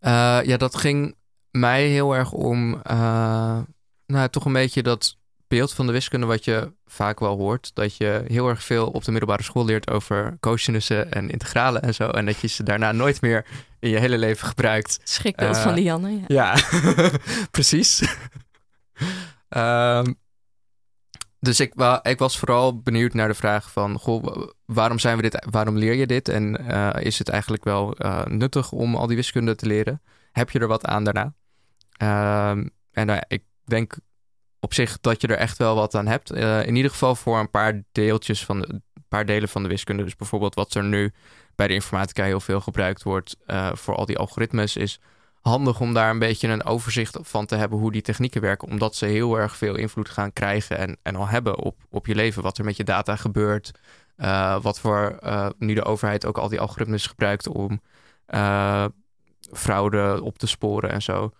[0.01, 1.15] Uh, ja, dat ging
[1.51, 3.59] mij heel erg om, uh,
[4.05, 7.71] nou, toch een beetje dat beeld van de wiskunde wat je vaak wel hoort.
[7.73, 11.93] Dat je heel erg veel op de middelbare school leert over cosinussen en integralen en
[11.93, 12.09] zo.
[12.09, 13.45] En dat je ze daarna nooit meer
[13.79, 14.99] in je hele leven gebruikt.
[15.03, 16.25] Schrikbeeld uh, van Lianne, ja.
[16.27, 16.55] Ja,
[17.51, 18.03] precies.
[19.49, 20.15] Um,
[21.45, 25.45] dus ik, ik, was vooral benieuwd naar de vraag van, goh, waarom zijn we dit,
[25.49, 26.29] waarom leer je dit?
[26.29, 30.01] En uh, is het eigenlijk wel uh, nuttig om al die wiskunde te leren?
[30.31, 31.33] Heb je er wat aan daarna?
[32.51, 33.97] Um, en uh, ik denk
[34.59, 36.31] op zich dat je er echt wel wat aan hebt.
[36.65, 40.03] in ieder geval voor een paar deeltjes van de, een paar delen van de wiskunde.
[40.03, 41.13] Dus bijvoorbeeld wat er nu
[41.55, 43.37] bij de informatica heel veel gebruikt wordt
[43.73, 44.99] voor al die algoritmes, is
[45.49, 48.67] handig om daar een beetje een overzicht van te hebben hoe die technieken werken.
[48.67, 52.15] Omdat ze heel erg veel invloed gaan krijgen en, en al hebben op, op je
[52.15, 52.43] leven.
[52.43, 53.71] Wat er met je data gebeurt.
[54.17, 57.81] Uh, wat voor uh, nu de overheid ook al die algoritmes gebruikt om
[58.27, 58.85] uh,
[59.51, 61.31] fraude op te sporen en zo.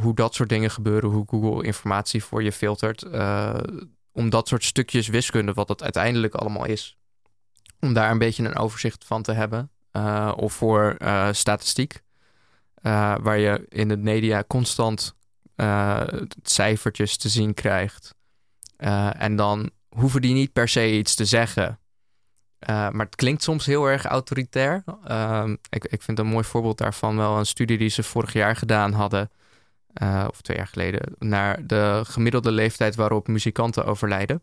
[0.00, 3.04] hoe dat soort dingen gebeuren, hoe Google informatie voor je filtert.
[4.12, 6.96] om dat soort stukjes wiskunde, wat het uiteindelijk allemaal is.
[7.80, 9.70] Om daar een beetje een overzicht van te hebben.
[10.36, 10.96] of voor
[11.32, 12.02] statistiek.
[12.82, 15.14] Uh, waar je in de media constant
[15.56, 16.02] uh,
[16.42, 18.14] cijfertjes te zien krijgt.
[18.78, 21.78] Uh, en dan hoeven die niet per se iets te zeggen.
[22.66, 24.84] maar het klinkt soms heel erg autoritair.
[25.04, 28.56] Ehm, ik, ik vind een mooi voorbeeld daarvan wel een studie die ze vorig jaar
[28.56, 29.30] gedaan hadden.
[30.28, 31.14] of twee jaar geleden.
[31.18, 34.42] Naar de gemiddelde leeftijd waarop muzikanten overlijden.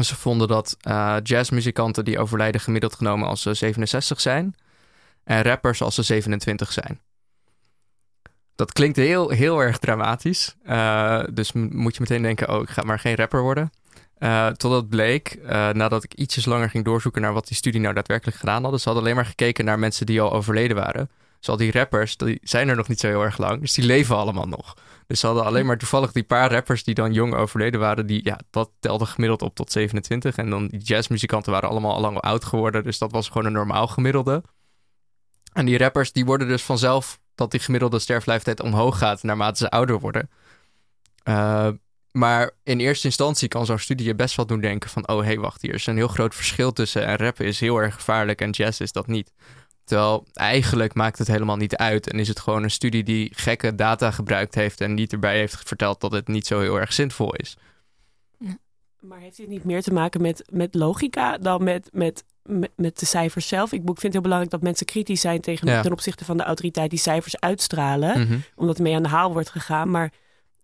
[0.00, 0.76] Ze vonden dat
[1.22, 4.54] jazzmuzikanten die overlijden gemiddeld genomen als ze 67 zijn.
[5.24, 7.00] En rappers als ze 27 zijn.
[8.62, 10.54] Dat klinkt heel, heel erg dramatisch.
[10.66, 13.72] Uh, dus moet je meteen denken, oh, ik ga maar geen rapper worden.
[14.18, 17.94] Uh, totdat bleek, uh, nadat ik ietsjes langer ging doorzoeken naar wat die studie nou
[17.94, 18.80] daadwerkelijk gedaan hadden.
[18.80, 21.10] Ze hadden alleen maar gekeken naar mensen die al overleden waren.
[21.38, 23.60] Dus al die rappers, die zijn er nog niet zo heel erg lang.
[23.60, 24.76] Dus die leven allemaal nog.
[25.06, 28.06] Dus ze hadden alleen maar toevallig die paar rappers die dan jong overleden waren.
[28.06, 30.36] Die, ja, dat telde gemiddeld op tot 27.
[30.36, 32.84] En dan die jazzmuzikanten waren allemaal al lang oud geworden.
[32.84, 34.42] Dus dat was gewoon een normaal gemiddelde.
[35.52, 39.70] En die rappers, die worden dus vanzelf dat die gemiddelde sterfleeftijd omhoog gaat naarmate ze
[39.70, 40.30] ouder worden.
[41.28, 41.68] Uh,
[42.12, 45.08] maar in eerste instantie kan zo'n studie je best wel doen denken van...
[45.08, 47.06] oh, hé, hey, wacht, hier is een heel groot verschil tussen...
[47.06, 49.32] en rappen is heel erg gevaarlijk en jazz is dat niet.
[49.84, 52.10] Terwijl eigenlijk maakt het helemaal niet uit...
[52.10, 54.80] en is het gewoon een studie die gekke data gebruikt heeft...
[54.80, 57.56] en niet erbij heeft verteld dat het niet zo heel erg zinvol is.
[59.00, 62.98] Maar heeft dit niet meer te maken met, met logica dan met, met met, met
[62.98, 63.72] de cijfers zelf.
[63.72, 66.90] Ik vind het heel belangrijk dat mensen kritisch zijn tegen, ten opzichte van de autoriteit
[66.90, 68.20] die cijfers uitstralen.
[68.20, 68.38] Mhm.
[68.54, 69.90] Omdat er mee aan de haal wordt gegaan.
[69.90, 70.12] Maar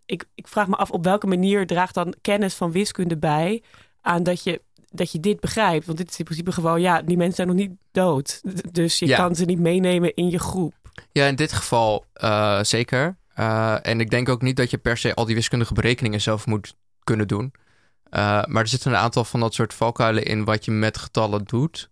[0.07, 3.63] ik, ik vraag me af op welke manier draagt dan kennis van wiskunde bij
[4.01, 4.61] aan dat je,
[4.91, 5.87] dat je dit begrijpt.
[5.87, 8.41] Want dit is in principe gewoon, ja, die mensen zijn nog niet dood.
[8.73, 10.75] Dus je kan ze niet meenemen in je groep.
[11.13, 13.17] Ja, in dit geval uh, zeker.
[13.39, 16.47] Uh, en ik denk ook niet dat je per se al die wiskundige berekeningen zelf
[16.47, 17.53] moet kunnen doen.
[18.11, 21.45] Uh, maar er zitten een aantal van dat soort valkuilen in wat je met getallen
[21.45, 21.91] doet.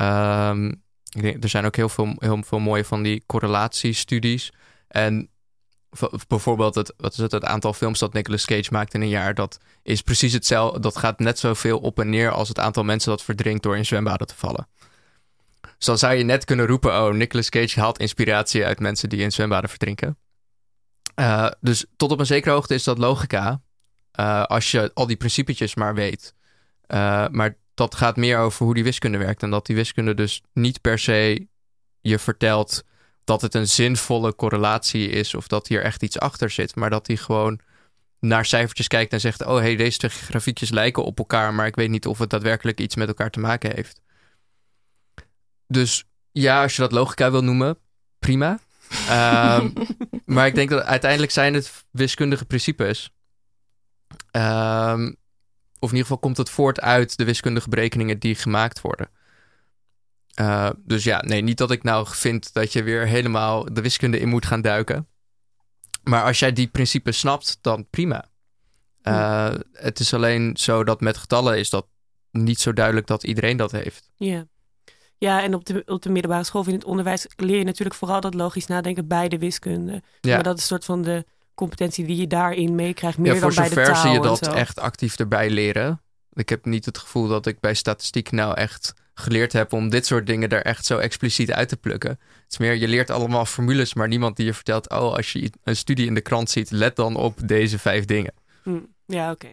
[0.00, 4.52] Um, ik denk, er zijn ook heel veel, heel veel mooie van die correlatiestudies.
[4.88, 5.28] En
[6.28, 9.34] bijvoorbeeld het, wat is het, het aantal films dat Nicolas Cage maakt in een jaar,
[9.34, 10.80] dat is precies hetzelfde.
[10.80, 13.86] Dat gaat net zoveel op en neer als het aantal mensen dat verdrinkt door in
[13.86, 14.68] zwembaden te vallen.
[15.60, 19.20] Dus dan zou je net kunnen roepen, oh, Nicolas Cage haalt inspiratie uit mensen die
[19.20, 20.18] in zwembaden verdrinken.
[21.20, 23.60] Uh, dus tot op een zekere hoogte is dat logica,
[24.20, 26.34] uh, als je al die principetjes maar weet.
[26.88, 29.42] Uh, maar dat gaat meer over hoe die wiskunde werkt.
[29.42, 31.46] En dat die wiskunde dus niet per se
[32.00, 32.84] je vertelt
[33.24, 36.74] dat het een zinvolle correlatie is of dat hier echt iets achter zit.
[36.74, 37.60] Maar dat hij gewoon
[38.20, 41.76] naar cijfertjes kijkt en zegt: Oh, hey, deze twee grafiekjes lijken op elkaar, maar ik
[41.76, 44.00] weet niet of het daadwerkelijk iets met elkaar te maken heeft.
[45.66, 47.78] Dus ja, als je dat logica wil noemen,
[48.18, 48.58] prima.
[49.10, 49.72] um,
[50.34, 53.13] maar ik denk dat uiteindelijk zijn het wiskundige principes.
[54.36, 55.16] Um,
[55.78, 59.10] of in ieder geval komt het voort uit de wiskundige berekeningen die gemaakt worden.
[60.40, 64.18] Uh, dus ja, nee, niet dat ik nou vind dat je weer helemaal de wiskunde
[64.18, 65.08] in moet gaan duiken.
[66.02, 68.24] Maar als jij die principes snapt, dan prima.
[69.02, 71.86] Uh, het is alleen zo dat met getallen is dat
[72.30, 74.10] niet zo duidelijk dat iedereen dat heeft.
[74.16, 74.46] Ja.
[75.18, 78.20] Ja, en op de, op de middelbare school in het onderwijs leer je natuurlijk vooral
[78.20, 80.02] dat logisch nadenken bij de wiskunde.
[80.20, 80.34] Ja.
[80.34, 83.54] Maar dat is een soort van de competentie die je daarin meekrijgt, meer ja, dan
[83.54, 83.84] bij de taal.
[83.84, 86.02] Voor zover zie je dat echt actief erbij leren.
[86.32, 90.06] Ik heb niet het gevoel dat ik bij statistiek nou echt geleerd heb om dit
[90.06, 92.10] soort dingen er echt zo expliciet uit te plukken.
[92.10, 95.52] Het is meer, je leert allemaal formules, maar niemand die je vertelt, oh, als je
[95.62, 98.34] een studie in de krant ziet, let dan op deze vijf dingen.
[98.62, 99.50] Hm, ja, oké.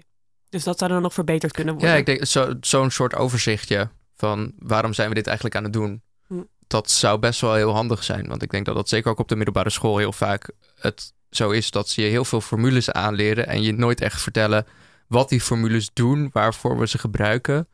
[0.50, 1.92] Dus dat zou dan nog verbeterd kunnen worden.
[1.92, 5.74] Ja, ik denk zo'n zo soort overzichtje van waarom zijn we dit eigenlijk aan het
[5.74, 6.02] doen.
[6.28, 6.44] Hm.
[6.68, 8.28] Dat zou best wel heel handig zijn.
[8.28, 11.50] Want ik denk dat dat zeker ook op de middelbare school heel vaak het zo
[11.50, 14.66] is dat ze je heel veel formules aanleren en je nooit echt vertellen
[15.08, 17.68] wat die formules doen, waarvoor we ze gebruiken,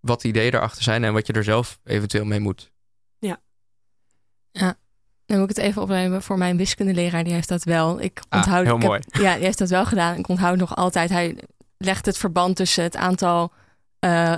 [0.00, 2.70] wat de ideeën erachter zijn en wat je er zelf eventueel mee moet.
[3.18, 3.40] Ja.
[4.50, 4.76] Ja.
[5.26, 7.24] Dan moet ik het even opnemen voor mijn wiskundeleraar.
[7.24, 8.00] Die heeft dat wel.
[8.00, 8.64] Ik ah, onthoud.
[8.64, 9.00] heel ik mooi.
[9.12, 10.18] ja, die heeft dat wel gedaan.
[10.18, 11.10] Ik onthoud nog altijd.
[11.10, 11.38] Hij
[11.78, 13.52] legt het verband tussen het aantal
[14.00, 14.36] uh,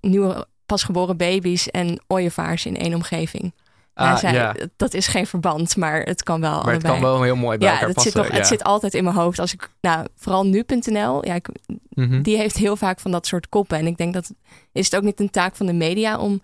[0.00, 3.54] nieuwe pasgeboren baby's en ooievaars in één omgeving.
[3.98, 4.54] Ah, zei, ja.
[4.76, 6.62] dat is geen verband, maar het kan wel.
[6.62, 8.12] Maar het kan wel heel mooi bij ja, elkaar passen.
[8.12, 9.38] Zit toch, Het zit altijd in mijn hoofd.
[9.38, 11.48] Als ik, nou, vooral nu.nl, ja, ik,
[11.88, 12.22] mhm.
[12.22, 13.78] die heeft heel vaak van dat soort koppen.
[13.78, 14.32] En ik denk dat
[14.72, 16.42] is het ook niet een taak van de media om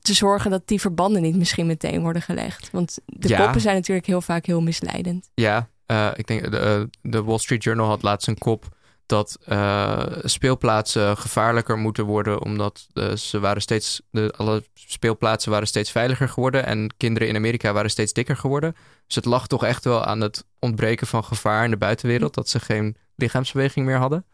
[0.00, 2.70] te zorgen dat die verbanden niet misschien meteen worden gelegd.
[2.70, 5.30] Want de koppen zijn natuurlijk heel vaak heel misleidend.
[5.34, 9.38] Ja, uh, ik denk de, eh, de Wall Street Journal had laatst een kop dat
[9.48, 15.90] uh, speelplaatsen gevaarlijker moeten worden, omdat uh, ze waren steeds, de, alle speelplaatsen waren steeds
[15.90, 18.76] veiliger geworden en kinderen in Amerika waren steeds dikker geworden.
[19.06, 22.48] Dus het lag toch echt wel aan het ontbreken van gevaar in de buitenwereld, dat
[22.48, 24.24] ze geen lichaamsbeweging meer hadden.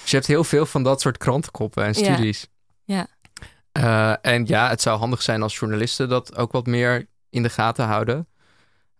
[0.00, 2.48] Dus je hebt heel veel van dat soort krantenkoppen en studies.
[2.84, 2.96] Ja.
[2.96, 3.06] ja.
[4.22, 7.50] Uh, en ja, het zou handig zijn als journalisten dat ook wat meer in de
[7.50, 8.28] gaten houden.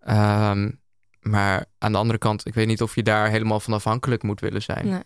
[0.08, 0.80] Um,
[1.22, 4.40] maar aan de andere kant, ik weet niet of je daar helemaal van afhankelijk moet
[4.40, 4.88] willen zijn.
[4.88, 5.02] Nee.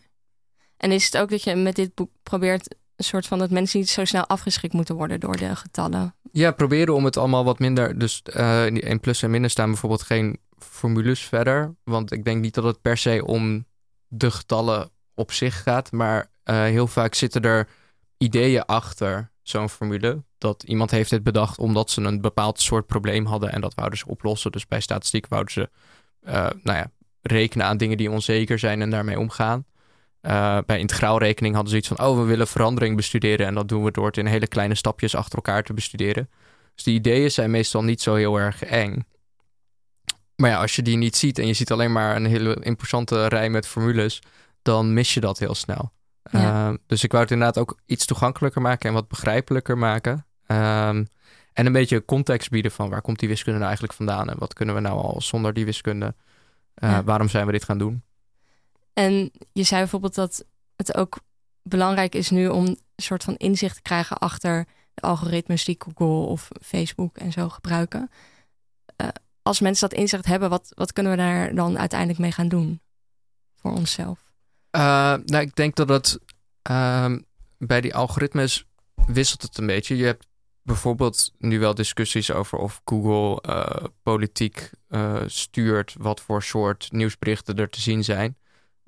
[0.77, 3.79] En is het ook dat je met dit boek probeert een soort van dat mensen
[3.79, 6.15] niet zo snel afgeschikt moeten worden door de getallen?
[6.33, 7.99] Ja, proberen om het allemaal wat minder.
[7.99, 11.75] Dus uh, in plus en minus staan bijvoorbeeld geen formules verder.
[11.85, 13.67] Want ik denk niet dat het per se om
[14.09, 15.93] de getallen op zich gaat.
[15.93, 17.69] Maar uh, heel vaak zitten er
[18.19, 20.23] ideeën achter zo'n formule.
[20.39, 23.99] Dat iemand heeft dit bedacht omdat ze een bepaald soort probleem hadden en dat wouden
[23.99, 24.53] ze oplossen.
[24.53, 25.71] Dus bij statistiek wouden ze
[26.33, 26.91] nou ja,
[27.23, 29.65] rekenen aan dingen die onzeker zijn en daarmee omgaan.
[30.23, 33.47] Uh, bij integraalrekening hadden ze iets van, oh, we willen verandering bestuderen.
[33.47, 36.31] En dat doen we door het in hele kleine stapjes achter elkaar te bestuderen.
[36.75, 39.07] Dus die ideeën zijn meestal niet zo heel erg eng.
[40.37, 43.27] Maar ja, als je die niet ziet en je ziet alleen maar een hele imposante
[43.27, 44.23] rij met formules,
[44.63, 45.93] dan mis je dat heel snel.
[46.31, 46.69] Ja.
[46.69, 50.27] Uh, dus ik wou het inderdaad ook iets toegankelijker maken en wat begrijpelijker maken.
[50.47, 51.09] Um,
[51.57, 54.53] en een beetje context bieden van waar komt die wiskunde nou eigenlijk vandaan en wat
[54.55, 56.15] kunnen we nou al zonder die wiskunde?
[56.79, 58.03] Uh, Waarom zijn we dit gaan doen?
[58.93, 60.45] En je zei bijvoorbeeld dat
[60.77, 61.19] het ook
[61.63, 66.29] belangrijk is nu om een soort van inzicht te krijgen achter de algoritmes die Google
[66.29, 68.11] of Facebook en zo gebruiken.
[68.97, 69.09] Uh,
[69.43, 72.81] als mensen dat inzicht hebben, wat, wat kunnen we daar dan uiteindelijk mee gaan doen
[73.57, 74.19] voor onszelf?
[74.71, 74.83] Uh,
[75.25, 76.19] nou, ik denk dat het
[76.71, 77.15] uh,
[77.59, 79.97] bij die algoritmes wisselt het een beetje.
[79.97, 80.27] Je hebt
[80.67, 87.57] bijvoorbeeld nu wel discussies over of Google uh, politiek uh, stuurt wat voor soort nieuwsberichten
[87.57, 88.37] er te zien zijn.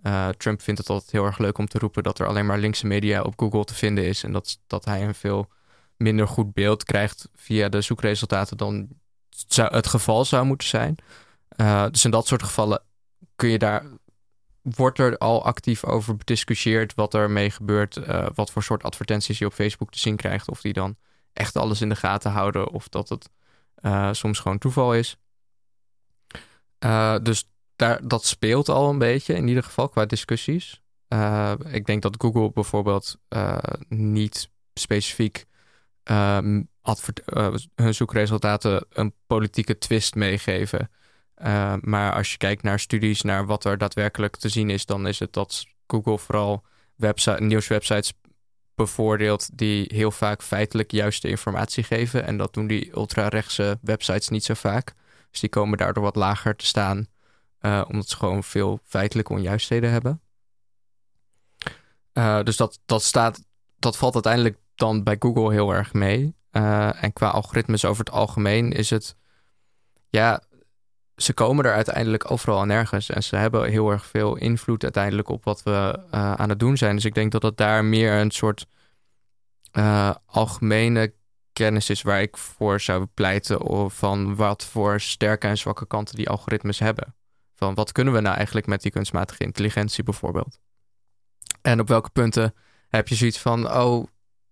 [0.03, 2.59] Uh, Trump vindt het altijd heel erg leuk om te roepen dat er alleen maar
[2.59, 4.23] linkse media op Google te vinden is.
[4.23, 5.49] En dat, dat hij een veel
[5.97, 8.89] minder goed beeld krijgt via de zoekresultaten dan
[9.29, 10.97] zou het geval zou moeten zijn.
[11.91, 12.83] dus in dat soort gevallen
[13.37, 13.85] kun je daar.
[14.63, 18.01] Wordt er al actief over bediscussieerd wat er mee gebeurt?
[18.35, 20.51] wat voor soort advertenties je op Facebook te zien krijgt?
[20.51, 20.97] Of die dan
[21.39, 23.31] echt alles in de gaten houden of dat het
[24.17, 25.17] soms gewoon toeval is.
[27.23, 30.83] dus daar, dat speelt al een beetje, in ieder geval qua discussies.
[31.71, 33.19] ik denk dat Google bijvoorbeeld
[33.89, 35.47] niet specifiek
[36.05, 36.39] uh,
[37.75, 40.91] hun zoekresultaten een politieke twist meegeven.
[41.81, 45.19] Maar als je kijkt naar studies, naar wat er daadwerkelijk te zien is, dan is
[45.19, 48.13] het dat Google vooral website, nieuwswebsites
[48.79, 52.25] bevoordeelt die heel vaak feitelijk juiste informatie geven.
[52.25, 54.95] En dat doen die ultra-rechtse websites niet zo vaak.
[55.31, 57.07] Dus die komen daardoor wat lager te staan,
[57.61, 60.21] uh, omdat ze gewoon veel feitelijke onjuistheden hebben.
[62.13, 63.45] Uh, dus dat, dat, staat,
[63.79, 66.35] dat valt uiteindelijk dan bij Google heel erg mee.
[66.53, 69.17] Uh, en qua algoritmes over het algemeen is het,
[70.09, 70.43] ja,
[71.19, 73.11] ze komen er uiteindelijk overal en nergens.
[73.11, 75.71] En ze hebben heel erg veel invloed uiteindelijk op wat we
[76.15, 76.95] uh, aan het doen zijn.
[76.95, 78.67] Dus ik denk dat het daar meer een soort
[79.73, 81.15] uh, algemene
[81.53, 83.61] kennis is waar ik voor zou pleiten.
[83.61, 87.15] Of van wat voor sterke en zwakke kanten die algoritmes hebben.
[87.55, 90.61] Van wat kunnen we nou eigenlijk met die kunstmatige intelligentie bijvoorbeeld?
[91.63, 92.55] En op welke punten
[92.89, 94.07] heb je zoiets van, oh,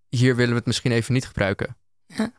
[0.09, 1.77] hier willen we het misschien even niet gebruiken.
[2.05, 2.31] Ja.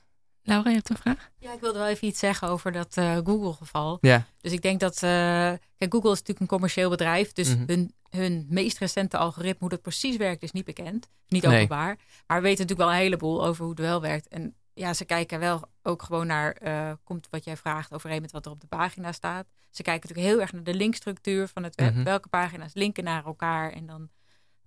[0.48, 1.30] Laura, je hebt een vraag?
[1.38, 3.98] Ja, ik wilde wel even iets zeggen over dat uh, Google-geval.
[4.00, 4.26] Ja.
[4.40, 4.94] Dus ik denk dat...
[4.94, 7.32] Uh, kijk, Google is natuurlijk een commercieel bedrijf.
[7.32, 7.64] Dus mm -hmm.
[7.66, 11.08] hun, hun meest recente algoritme, hoe dat precies werkt, is niet bekend.
[11.28, 11.54] Niet Nee.
[11.54, 11.96] openbaar.
[12.26, 14.28] Maar we weten natuurlijk wel een heleboel over hoe het wel werkt.
[14.28, 16.56] En ja, ze kijken wel ook gewoon naar...
[16.62, 19.46] Uh, komt wat jij vraagt overeen met wat er op de pagina staat.
[19.70, 21.94] Ze kijken natuurlijk heel erg naar de linkstructuur van het web.
[21.94, 22.04] Mhm.
[22.04, 24.08] Welke pagina's linken naar elkaar en dan...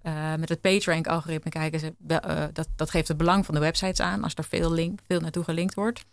[0.04, 2.18] Uh, met het PageRank-algoritme kijken ze, uh,
[2.54, 5.44] dat, dat geeft het belang van de websites aan als er veel, link, veel naartoe
[5.44, 6.06] gelinkt wordt.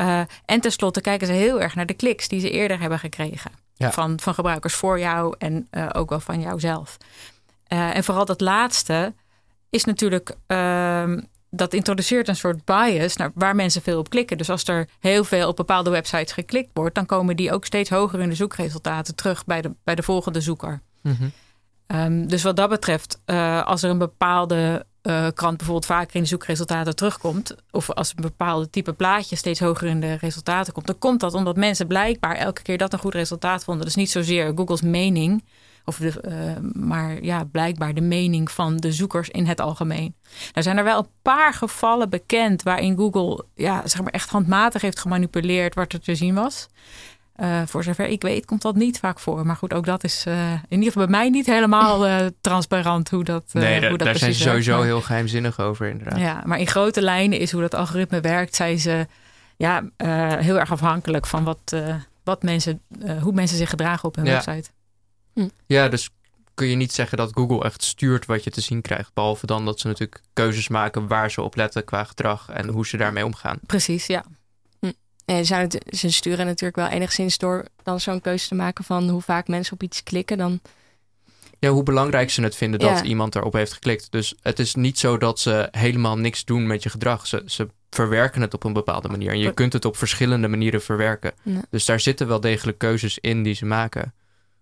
[0.00, 3.50] Uh, en tenslotte kijken ze heel erg naar de kliks die ze eerder hebben gekregen
[3.74, 3.92] ja.
[3.92, 6.96] van, van gebruikers voor jou en ook wel van jouzelf.
[7.66, 9.12] en vooral dat laatste
[9.74, 14.38] is natuurlijk, ehm, dat introduceert een soort bias naar waar mensen veel op klikken.
[14.38, 17.90] Dus als er heel veel op bepaalde websites geklikt wordt, dan komen die ook steeds
[17.90, 20.80] hoger in de zoekresultaten terug bij de, bij de volgende zoeker.
[21.02, 21.32] Mm -hmm.
[21.86, 26.22] Um, dus wat dat betreft, uh, als er een bepaalde uh, krant bijvoorbeeld vaker in
[26.22, 30.86] de zoekresultaten terugkomt, of als een bepaalde type plaatje steeds hoger in de resultaten komt,
[30.86, 33.84] dan komt dat omdat mensen blijkbaar elke keer dat een goed resultaat vonden.
[33.84, 35.44] Dus niet zozeer Google's mening,
[35.84, 40.14] of de, uh, maar ja, blijkbaar de mening van de zoekers in het algemeen.
[40.52, 44.82] Er zijn er wel een paar gevallen bekend waarin Google ja, zeg maar echt handmatig
[44.82, 46.68] heeft gemanipuleerd wat er te zien was.
[47.40, 49.46] Uh, voor zover ik weet komt dat niet vaak voor.
[49.46, 53.10] Maar goed, ook dat is uh, in ieder geval bij mij niet helemaal uh, transparant
[53.10, 56.18] hoe dat Nee, hoe dat daar zijn ze sowieso Maar- heel geheimzinnig over inderdaad.
[56.18, 59.06] Ja, maar in grote lijnen is hoe dat algoritme werkt, zijn ze
[59.56, 59.84] ja,
[60.40, 61.76] heel erg afhankelijk van wat,
[62.24, 62.80] wat mensen,
[63.20, 64.32] hoe mensen zich gedragen op hun Ja.
[64.44, 64.70] website.
[65.66, 66.10] Ja, dus
[66.54, 69.10] kun je niet zeggen dat Google echt stuurt wat je te zien krijgt.
[69.14, 72.86] Behalve dan dat ze natuurlijk keuzes maken waar ze op letten qua gedrag en hoe
[72.86, 73.58] ze daarmee omgaan.
[73.66, 74.24] Precies, ja.
[75.24, 79.20] En het, ze sturen natuurlijk wel enigszins door dan zo'n keuze te maken van hoe
[79.22, 80.38] vaak mensen op iets klikken.
[80.38, 80.60] Dan,
[81.58, 83.02] Ja, hoe belangrijk ze het vinden dat Ja.
[83.02, 84.12] iemand erop heeft geklikt.
[84.12, 87.26] Dus het is niet zo dat ze helemaal niks doen met je gedrag.
[87.26, 89.30] Ze, ze verwerken het op een bepaalde manier.
[89.30, 91.32] En je kunt het op verschillende manieren verwerken.
[91.42, 91.60] Ja.
[91.70, 94.14] Dus daar zitten wel degelijk keuzes in die ze maken.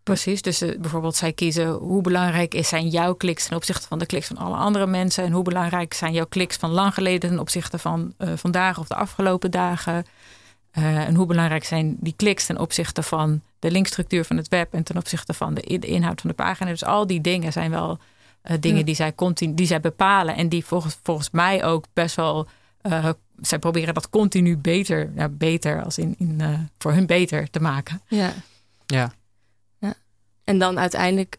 [0.03, 3.98] Precies, dus eh, bijvoorbeeld zij kiezen hoe belangrijk is zijn jouw kliks ten opzichte van
[3.98, 5.25] de kliks van alle andere mensen.
[5.25, 8.87] En hoe belangrijk zijn jouw kliks van lang geleden ten opzichte van eh, vandaag of
[8.88, 10.05] de afgelopen dagen.
[10.73, 14.73] Eh, en hoe belangrijk zijn die kliks ten opzichte van de linkstructuur van het web
[14.75, 16.71] en ten opzichte van de, inhoud van de pagina.
[16.71, 17.99] Dus al die dingen zijn wel
[18.43, 18.85] eh, dingen Ja.
[18.85, 22.49] die, zij continu, die zij bepalen en die volgens, volgens mij ook best wel.
[22.81, 23.09] eh,
[23.41, 27.61] zij proberen dat continu beter, ja, beter als in, in eh, voor hun beter te
[27.61, 28.01] maken.
[28.09, 28.33] ja.
[28.87, 29.13] Ja.
[29.79, 29.95] ja.
[30.45, 31.39] En dan uiteindelijk,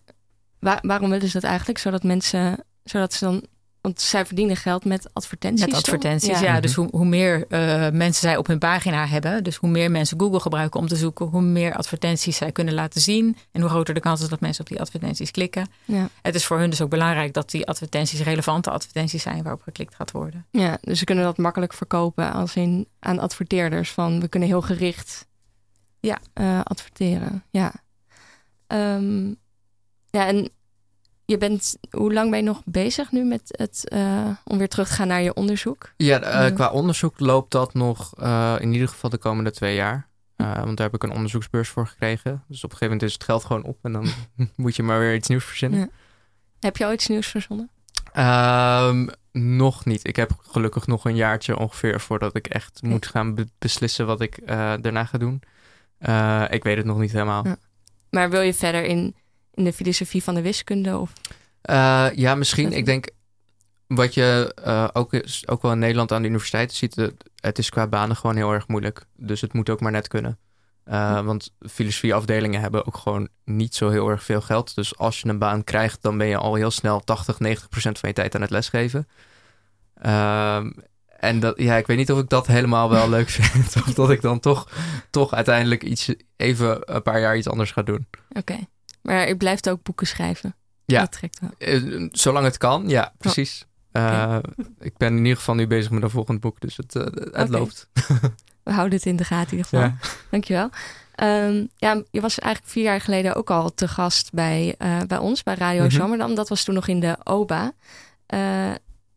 [0.60, 1.80] waar- waarom willen ze dat eigenlijk?
[1.80, 3.44] Zodat mensen, zodat ze dan,
[3.84, 5.60] want zij verdienen geld met advertenties.
[5.66, 5.80] Met toch?
[5.80, 6.52] advertenties, ja.
[6.52, 6.62] Mhm.
[6.62, 7.60] Dus hoe, hoe meer eh,
[7.92, 11.26] mensen zij op hun pagina hebben, dus hoe meer mensen Google gebruiken om te zoeken,
[11.26, 14.64] hoe meer advertenties zij kunnen laten zien en hoe groter de kans is dat mensen
[14.64, 15.68] op die advertenties klikken.
[15.86, 16.10] Ja.
[16.22, 19.96] Het is voor hun dus ook belangrijk dat die advertenties relevante advertenties zijn waarop geklikt
[19.96, 20.46] gaat worden.
[20.52, 24.62] Ja, dus ze kunnen dat makkelijk verkopen als in aan adverteerders van we kunnen heel
[24.62, 25.28] gericht
[26.00, 26.18] Ja.
[26.34, 27.44] eh, adverteren.
[27.50, 27.74] Ja.
[28.68, 29.28] Ehm,
[30.10, 30.50] ja, en
[31.26, 34.88] je bent, hoe lang ben je nog bezig nu met het, eh, om weer terug
[34.88, 35.94] te gaan naar je onderzoek?
[35.98, 40.08] Ja, eh, qua onderzoek loopt dat nog eh, in ieder geval de komende twee jaar.
[40.36, 42.44] Eh, want daar heb ik een onderzoeksbeurs voor gekregen.
[42.48, 43.78] Dus op een gegeven moment is het geld gewoon op.
[43.82, 44.08] En dan
[44.56, 45.80] moet je maar weer iets nieuws verzinnen.
[45.80, 45.88] Ja.
[46.60, 47.70] Heb je al iets nieuws verzonnen?
[48.14, 50.08] Ehm, nog niet.
[50.08, 54.22] Ik heb gelukkig nog een jaartje ongeveer voordat ik echt moet gaan be- beslissen wat
[54.22, 54.40] ik
[54.82, 55.42] daarna ga doen.
[56.50, 57.46] Ik weet het nog niet helemaal.
[57.48, 57.56] Ja.
[58.10, 59.16] Maar wil je verder in,
[59.54, 60.98] in de filosofie van de wiskunde?
[60.98, 61.14] Of?
[61.62, 62.74] Eh, ja, misschien.
[62.74, 63.10] Ik denk
[63.88, 67.70] wat je uh, ook, is, ook wel in Nederland aan de universiteiten ziet, het is
[67.70, 69.06] qua banen gewoon heel erg moeilijk.
[69.16, 70.38] Dus het moet ook maar net kunnen.
[70.86, 74.76] Uh, want filosofieafdelingen hebben ook gewoon niet zo heel erg veel geld.
[74.76, 78.00] Dus als je een baan krijgt, dan ben je al heel snel 80, 90 procent
[78.00, 79.08] van je tijd aan het lesgeven.
[80.06, 80.66] Uh,
[81.20, 83.76] en dat, ja, ik weet niet of ik dat helemaal wel leuk vind.
[83.88, 84.70] Of dat ik dan toch,
[85.10, 88.08] toch uiteindelijk iets, even een paar jaar iets anders ga doen.
[88.30, 88.56] Oké,
[89.04, 90.56] maar je blijft ook boeken schrijven.
[90.86, 91.50] Ja, dat trekt wel.
[91.58, 93.66] Uh, zolang het kan, ja, precies.
[93.92, 94.38] Uh,
[94.80, 97.28] ik ben in ieder geval nu bezig met een volgend boek, dus het, uh, het
[97.28, 97.48] okay.
[97.48, 97.90] loopt.
[98.64, 99.80] We houden het in de gaten in ieder geval.
[99.80, 99.96] Ja.
[100.30, 100.70] Dankjewel.
[101.24, 105.18] Um, ja, je was eigenlijk vier jaar geleden ook al te gast bij, uh, bij
[105.18, 105.98] ons, bij Radio mm -hmm.
[105.98, 106.36] Zomerdam.
[106.36, 107.72] Dat was toen nog in de OBA.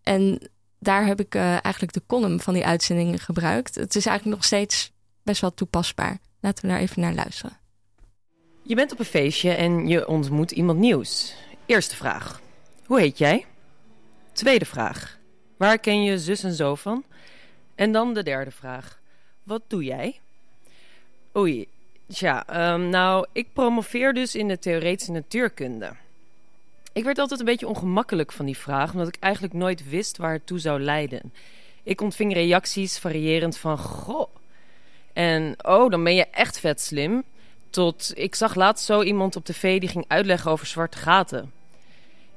[0.03, 3.75] en daar heb ik eigenlijk de column van die uitzendingen gebruikt.
[3.75, 6.19] Het is eigenlijk nog steeds best wel toepasbaar.
[6.41, 7.59] Laten we daar even naar luisteren.
[8.69, 11.35] Je bent op een feestje en je ontmoet iemand nieuws.
[11.67, 12.41] Eerste vraag.
[12.87, 13.45] Hoe heet jij?
[14.33, 15.19] Tweede vraag.
[15.57, 17.05] Waar ken je zus en zo van?
[17.75, 19.01] En dan de derde vraag.
[19.43, 20.21] Wat doe jij?
[21.37, 21.69] Oei,
[22.09, 25.93] tja, um, nou, ik promoveer dus in de theoretische natuurkunde.
[26.93, 30.33] Ik werd altijd een beetje ongemakkelijk van die vraag, omdat ik eigenlijk nooit wist waar
[30.33, 31.33] het toe zou leiden.
[31.83, 34.35] Ik ontving reacties variërend van goh.
[35.13, 37.25] En oh, dan ben je echt vet slim.
[37.71, 41.53] Tot ik zag laatst zo iemand op tv die ging uitleggen over zwarte gaten.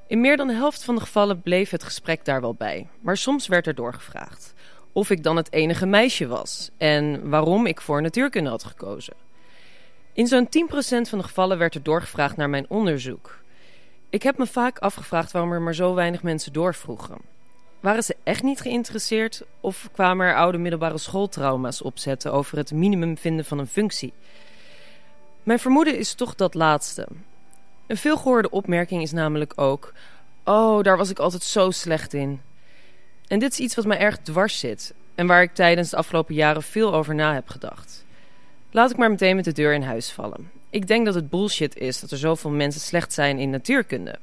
[0.07, 3.17] In meer dan de helft van de gevallen bleef het gesprek daar wel bij, maar
[3.17, 4.53] soms werd er doorgevraagd
[4.91, 9.13] of ik dan het enige meisje was en waarom ik voor natuurkunde had gekozen.
[10.13, 10.49] In zo'n 10%
[11.09, 13.39] van de gevallen werd er doorgevraagd naar mijn onderzoek.
[14.09, 17.17] Ik heb me vaak afgevraagd waarom er maar zo weinig mensen doorvroegen.
[17.79, 23.17] Waren ze echt niet geïnteresseerd of kwamen er oude middelbare schooltrauma's opzetten over het minimum
[23.17, 24.13] vinden van een functie?
[25.49, 27.07] Mijn vermoeden is toch dat laatste.
[27.87, 29.93] Een veelgehoorde opmerking is namelijk ook:
[30.43, 32.41] Oh, daar was ik altijd zo slecht in.
[33.27, 36.35] En dit is iets wat mij erg dwars zit en waar ik tijdens de afgelopen
[36.35, 38.05] jaren veel over na heb gedacht.
[38.71, 40.51] Laat ik maar meteen met de deur in huis vallen.
[40.69, 44.19] Ik denk dat het bullshit is dat er zoveel mensen slecht zijn in natuurkunde.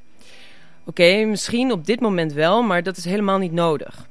[0.84, 4.08] Oké, misschien op dit moment wel, maar dat is helemaal niet nodig.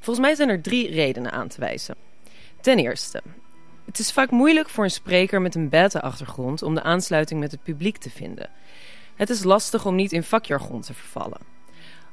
[0.00, 1.94] Volgens mij zijn er drie redenen aan te wijzen.
[2.60, 3.22] Ten eerste,
[3.84, 7.62] het is vaak moeilijk voor een spreker met een beta-achtergrond om de aansluiting met het
[7.62, 8.50] publiek te vinden.
[9.14, 11.38] Het is lastig om niet in vakjargon te vervallen.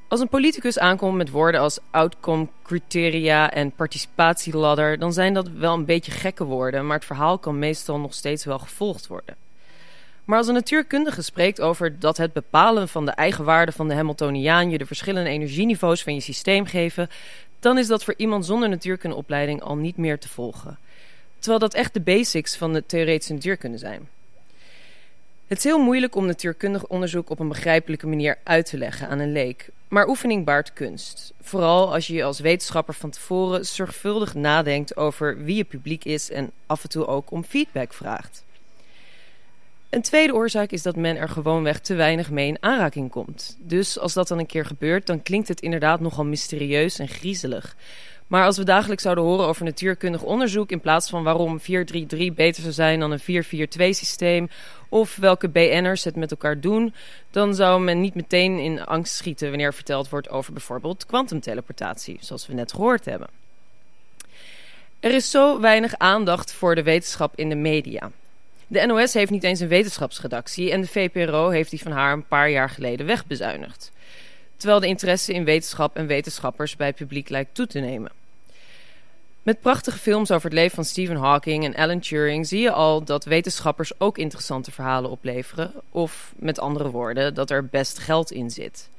[0.07, 5.73] Als een politicus aankomt met woorden als outcome criteria en participatieladder, dan zijn dat wel
[5.73, 9.35] een beetje gekke woorden, maar het verhaal kan meestal nog steeds wel gevolgd worden.
[10.25, 14.69] Maar als een natuurkundige spreekt over dat het bepalen van de eigenwaarde van de Hamiltoniaan
[14.69, 17.09] je de verschillende energieniveaus van je systeem geven,
[17.59, 20.77] dan is dat voor iemand zonder natuurkundeopleiding al niet meer te volgen.
[21.41, 24.07] Terwijl dat echt de basics van de theoretische natuurkunde zijn.
[25.47, 29.19] Het is heel moeilijk om natuurkundig onderzoek op een begrijpelijke manier uit te leggen aan
[29.19, 29.69] een leek.
[29.87, 31.33] Maar oefening baart kunst.
[31.41, 36.51] Vooral als je als wetenschapper van tevoren zorgvuldig nadenkt over wie je publiek is en
[36.65, 38.43] af en toe ook om feedback vraagt.
[39.89, 43.57] Een tweede oorzaak is dat men er gewoonweg te weinig mee in aanraking komt.
[43.59, 47.75] Dus als dat dan een keer gebeurt, dan klinkt het inderdaad nogal mysterieus en griezelig.
[48.31, 52.61] Maar als we dagelijks zouden horen over natuurkundig onderzoek in plaats van waarom 433 beter
[52.61, 54.49] zou zijn dan een 442 systeem
[54.89, 56.93] of welke BN'ers het met elkaar doen,
[57.31, 62.47] dan zou men niet meteen in angst schieten wanneer verteld wordt over bijvoorbeeld kwantumteleportatie, zoals
[62.47, 63.27] we net gehoord hebben.
[64.99, 68.11] Er is zo weinig aandacht voor de wetenschap in de media.
[68.67, 72.27] De NOS heeft niet eens een wetenschapsredactie en de VPRO heeft die van haar een
[72.27, 73.91] paar jaar geleden wegbezuinigd.
[74.57, 78.20] Terwijl de interesse in wetenschap en wetenschappers bij het publiek lijkt toe te nemen.
[79.43, 83.03] Met prachtige films over het leven van Stephen Hawking en Alan Turing zie je al
[83.03, 85.71] dat wetenschappers ook interessante verhalen opleveren.
[85.89, 88.89] Of met andere woorden, dat er best geld in zit.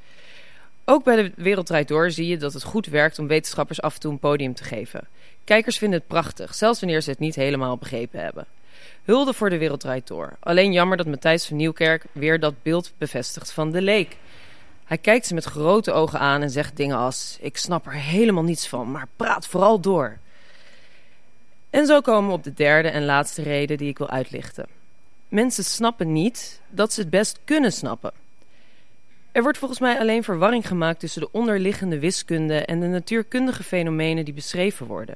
[0.85, 4.01] Ook bij de Wereldrijd Door zie je dat het goed werkt om wetenschappers af en
[4.01, 5.09] toe een podium te geven.
[5.45, 8.47] Kijkers vinden het prachtig, zelfs wanneer ze het niet helemaal begrepen hebben.
[9.05, 10.37] Hulde voor de Wereldrijd Door.
[10.41, 14.17] Alleen jammer dat Matthijs van Nieuwkerk weer dat beeld bevestigt van de leek.
[14.85, 18.43] Hij kijkt ze met grote ogen aan en zegt dingen als: Ik snap er helemaal
[18.43, 20.21] niets van, maar praat vooral door.
[21.73, 24.67] En zo komen we op de derde en laatste reden die ik wil uitlichten.
[25.29, 28.13] Mensen snappen niet dat ze het best kunnen snappen.
[29.33, 34.25] Er wordt volgens mij alleen verwarring gemaakt tussen de onderliggende wiskunde en de natuurkundige fenomenen
[34.25, 35.15] die beschreven worden.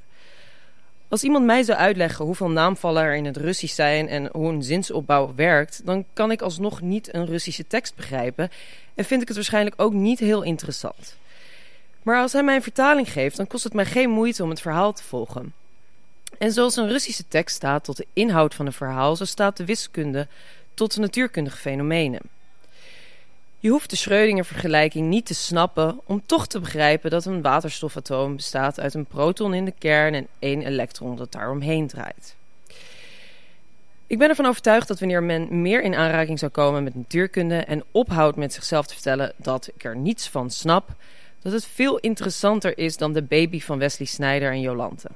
[1.09, 4.63] Als iemand mij zou uitleggen hoeveel naamvallen er in het Russisch zijn en hoe een
[4.63, 8.51] zinsopbouw werkt, dan kan ik alsnog niet een Russische tekst begrijpen
[8.95, 11.17] en vind ik het waarschijnlijk ook niet heel interessant.
[12.03, 14.61] Maar als hij mij een vertaling geeft, dan kost het mij geen moeite om het
[14.61, 15.53] verhaal te volgen.
[16.39, 19.65] En zoals een Russische tekst staat tot de inhoud van een verhaal, zo staat de
[19.65, 20.29] wiskunde
[20.75, 22.21] tot de natuurkundige fenomenen.
[23.59, 28.81] Je hoeft de Schrödinger-vergelijking niet te snappen om toch te begrijpen dat een waterstofatoom bestaat
[28.81, 32.37] uit een proton in de kern en één elektron dat daaromheen draait.
[34.07, 37.85] Ik ben ervan overtuigd dat wanneer men meer in aanraking zou komen met natuurkunde en
[37.91, 40.89] ophoudt met zichzelf te vertellen dat ik er niets van snap,
[41.43, 45.09] dat het veel interessanter is dan de baby van Wesley Snyder en Jolante.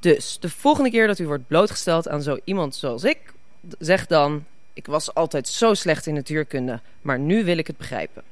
[0.00, 3.18] Dus de volgende keer dat u wordt blootgesteld aan zo iemand zoals ik,
[3.78, 8.22] zeg dan: Ik was altijd zo slecht in natuurkunde, maar nu wil ik het begrijpen.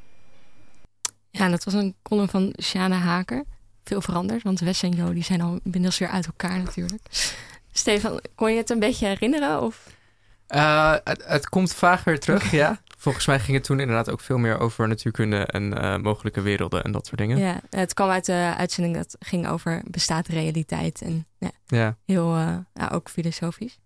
[1.31, 3.45] Ja, dat was een column van Shana Haker.
[3.85, 7.03] Veel veranderd, want Wes en Jo die zijn al inmiddels weer uit elkaar natuurlijk.
[7.73, 9.62] Stefan, kon je het een beetje herinneren?
[9.62, 9.95] Of?
[10.49, 12.81] Uh, het, het, komt vaag weer terug, ja.
[12.97, 16.84] Volgens mij ging het toen inderdaad ook veel meer over natuurkunde en uh, mogelijke werelden
[16.84, 17.38] en dat soort dingen.
[17.38, 21.97] Ja, het kwam uit de uitzending dat ging over bestaat realiteit en ja, ja.
[22.05, 23.78] heel uh, ja, ook filosofisch.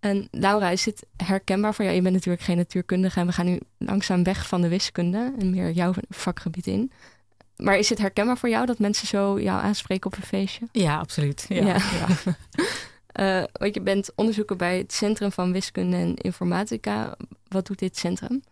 [0.00, 1.96] En Laura, is dit herkenbaar voor jou?
[1.96, 5.50] Je bent natuurlijk geen natuurkundige en we gaan nu langzaam weg van de wiskunde en
[5.50, 6.92] meer jouw vakgebied in.
[7.56, 10.68] Maar is het herkenbaar voor jou dat mensen zo jou aanspreken op een feestje?
[10.72, 11.46] Ja, absoluut.
[11.48, 11.76] Ja, ja.
[13.20, 17.16] Uh, want je bent onderzoeker bij het Centrum van Wiskunde en Informatica.
[17.48, 18.42] Wat doet dit centrum?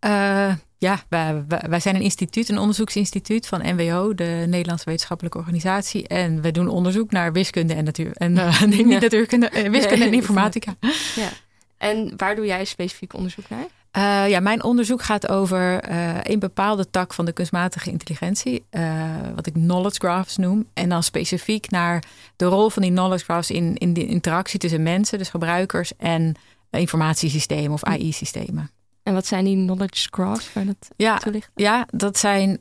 [0.00, 6.08] Uh, ja, wij, wij, zijn een instituut, een onderzoeksinstituut van NWO, de Nederlandse Wetenschappelijke Organisatie.
[6.08, 8.12] En we doen onderzoek naar wiskunde en natuur.
[8.12, 10.74] En uh, nee, niet natuurkunde, wiskunde en informatica.
[11.14, 11.28] Ja.
[11.76, 13.66] En waar doe jij specifiek onderzoek naar?
[13.96, 19.04] Uh, ja, mijn onderzoek gaat over uh, een bepaalde tak van de kunstmatige intelligentie, uh,
[19.34, 20.66] wat ik knowledge graphs noem.
[20.72, 22.04] En dan specifiek naar
[22.36, 26.34] de rol van die knowledge graphs in, in de interactie tussen mensen, dus gebruikers, en
[26.70, 28.70] informatiesystemen of AI-systemen.
[29.02, 30.52] En wat zijn die knowledge graphs?
[30.52, 31.20] Waar dat ja,
[31.54, 32.58] ja, dat zijn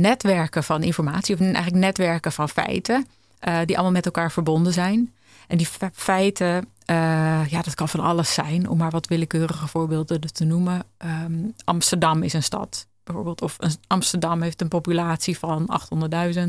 [0.00, 3.06] netwerken van informatie, of eigenlijk netwerken van feiten,
[3.64, 5.14] die allemaal met elkaar verbonden zijn.
[5.46, 10.32] En die feiten, uh, ja, dat kan van alles zijn, om maar wat willekeurige voorbeelden
[10.32, 10.84] te noemen.
[11.24, 13.42] Um, Amsterdam is een stad, bijvoorbeeld.
[13.42, 15.80] Of Amsterdam heeft een populatie van
[16.34, 16.40] 800.000.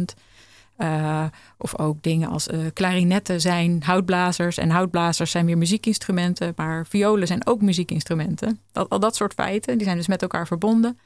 [0.78, 1.26] Uh,
[1.58, 4.58] of ook dingen als uh, klarinetten zijn houtblazers.
[4.58, 6.54] En houtblazers zijn weer muziekinstrumenten.
[6.56, 8.60] Maar violen zijn ook muziekinstrumenten.
[8.72, 11.00] Dat, al dat soort feiten, die zijn dus met elkaar verbonden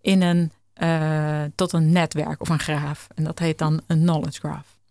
[0.00, 0.52] in een,
[1.54, 3.08] tot een netwerk of een graaf.
[3.14, 4.81] En dat heet dan een knowledge graph.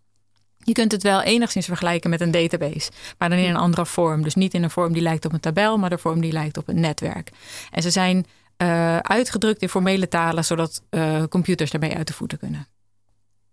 [0.64, 4.24] Je kunt het wel enigszins vergelijken met een database, maar dan in een andere vorm.
[4.24, 6.57] Dus niet in een vorm die lijkt op een tabel, maar de vorm die lijkt
[6.57, 7.30] op een netwerk.
[7.72, 8.26] En ze zijn
[8.57, 12.68] uh, uitgedrukt in formele talen, zodat uh, computers daarmee uit de voeten kunnen.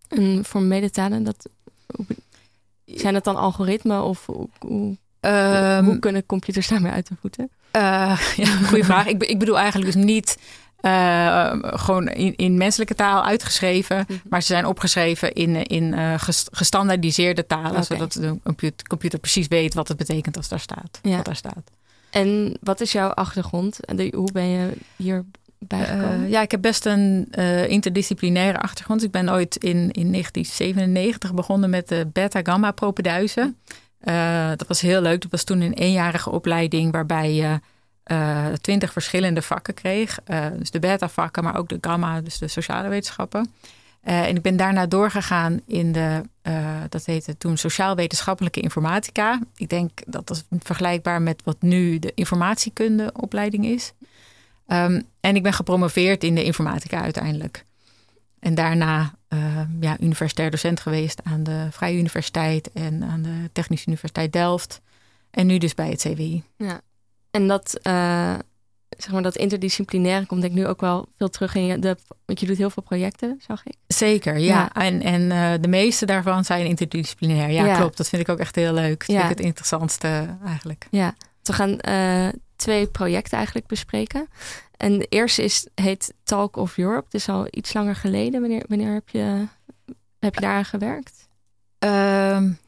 [0.09, 1.49] En formele talen, dat,
[2.85, 7.51] zijn dat dan algoritmen of hoe, um, hoe kunnen computers daarmee uit de voeten?
[7.77, 9.07] Uh, ja, goede vraag.
[9.07, 10.39] Ik, ik bedoel eigenlijk dus niet
[10.81, 14.05] uh, gewoon in, in, menselijke taal uitgeschreven.
[14.09, 14.19] Mhm.
[14.29, 16.15] Maar ze zijn opgeschreven in, in uh,
[16.51, 17.71] gestandaardiseerde talen.
[17.71, 17.83] Okay.
[17.83, 20.99] Zodat de computer, computer, precies weet wat het betekent als daar staat.
[21.03, 21.17] Ja.
[21.17, 21.71] Wat daar staat.
[22.11, 23.85] En wat is jouw achtergrond?
[23.85, 25.25] En hoe ben je hier
[25.59, 26.23] bijgekomen?
[26.23, 27.31] Uh, ja, ik heb best een
[27.69, 29.03] interdisciplinaire achtergrond.
[29.03, 33.57] Ik ben ooit in, in 1997 begonnen met de beta-gamma-propeduizen.
[34.57, 35.21] dat was heel leuk.
[35.21, 37.61] Dat was toen een eenjarige opleiding waarbij je
[38.61, 40.19] twintig verschillende vakken kreeg.
[40.27, 43.53] Uh, dus de beta-vakken, maar ook de gamma, dus de sociale wetenschappen.
[44.05, 46.23] Uh, en ik ben daarna doorgegaan in de,
[46.89, 49.41] dat heette toen sociaal-wetenschappelijke informatica.
[49.57, 53.93] Ik denk dat dat vergelijkbaar met wat nu de informatiekundeopleiding is.
[54.67, 57.65] Um, en ik ben gepromoveerd in de informatica uiteindelijk.
[58.41, 59.15] En daarna
[59.81, 64.81] ja, universitair docent geweest aan de Vrije Universiteit en aan de Technische Universiteit Delft.
[65.31, 66.43] En nu dus bij het CWI.
[66.57, 66.81] Ja,
[67.31, 68.35] en dat, uh,
[68.89, 71.79] zeg maar, dat interdisciplinaire komt denk ik nu ook wel veel terug in je.
[71.79, 73.75] De, want je doet heel veel projecten, zag ik.
[73.87, 74.73] Zeker, ja.
[74.73, 77.51] En, en uh, de meeste daarvan zijn interdisciplinair.
[77.51, 77.97] Ja, ja, klopt.
[77.97, 78.99] Dat vind ik ook echt heel leuk.
[78.99, 79.19] Dat ja.
[79.19, 80.87] vind ik het interessantste eigenlijk.
[80.91, 84.29] Ja, we gaan uh, twee projecten eigenlijk bespreken.
[84.77, 87.05] En de eerste is, heet Talk of Europe.
[87.05, 88.41] Het is al iets langer geleden.
[88.41, 89.47] Wanneer, wanneer heb, je,
[90.19, 91.29] heb je daaraan gewerkt?
[91.79, 92.59] Um,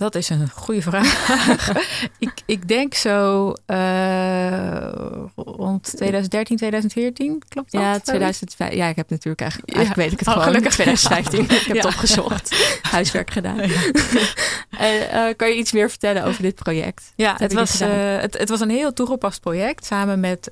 [0.00, 1.72] dat is een goede vraag.
[2.18, 4.92] ik, ik denk zo uh,
[5.34, 7.80] rond 2013, 2014, klopt dat?
[7.80, 8.74] Ja, 2005.
[8.74, 10.48] Ja, ik heb natuurlijk eigenlijk, eigenlijk weet ik het oh, gewoon.
[10.48, 11.42] Gelukkig 2015.
[11.44, 13.58] ik heb het opgezocht, huiswerk gedaan.
[14.70, 17.12] en, uh, kan je iets meer vertellen over dit project?
[17.16, 17.88] Ja, het was, uh,
[18.18, 20.50] het, het, was een heel toegepast project samen met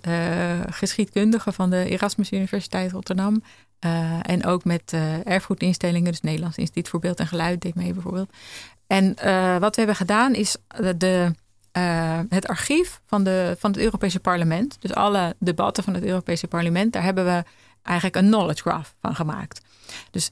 [0.71, 3.43] geschiedkundigen van de Erasmus Universiteit Rotterdam.
[4.23, 4.93] en ook met
[5.25, 8.31] erfgoedinstellingen, dus Nederlands Instituut voor Beeld en Geluid deed mee bijvoorbeeld.
[8.89, 10.57] En uh, wat we hebben gedaan is
[10.97, 11.35] de,
[11.73, 14.77] uh, het archief van, de, van het Europese parlement.
[14.81, 16.93] Dus alle debatten van het Europese parlement.
[16.93, 17.45] Daar hebben we
[17.83, 19.61] eigenlijk een knowledge graph van gemaakt.
[20.11, 20.31] Dus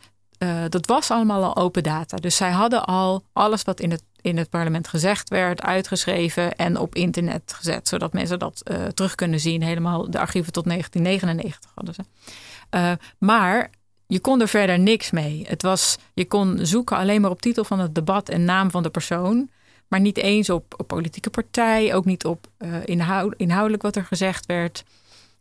[0.68, 2.16] dat was allemaal al open data.
[2.16, 6.78] Dus zij hadden al alles wat in het, in het parlement gezegd werd, uitgeschreven en
[6.78, 7.88] op internet gezet.
[7.88, 8.62] Zodat mensen dat
[8.94, 9.62] terug kunnen zien.
[9.62, 12.98] Helemaal de archieven tot 1999 hadden ze.
[13.18, 13.70] maar
[14.06, 15.44] je kon er verder niks mee.
[15.48, 18.82] Het was, je kon zoeken alleen maar op titel van het debat en naam van
[18.82, 19.50] de persoon.
[19.88, 24.04] Maar niet eens op, op politieke partij, ook niet op uh, inhoud, inhoudelijk wat er
[24.04, 24.84] gezegd werd.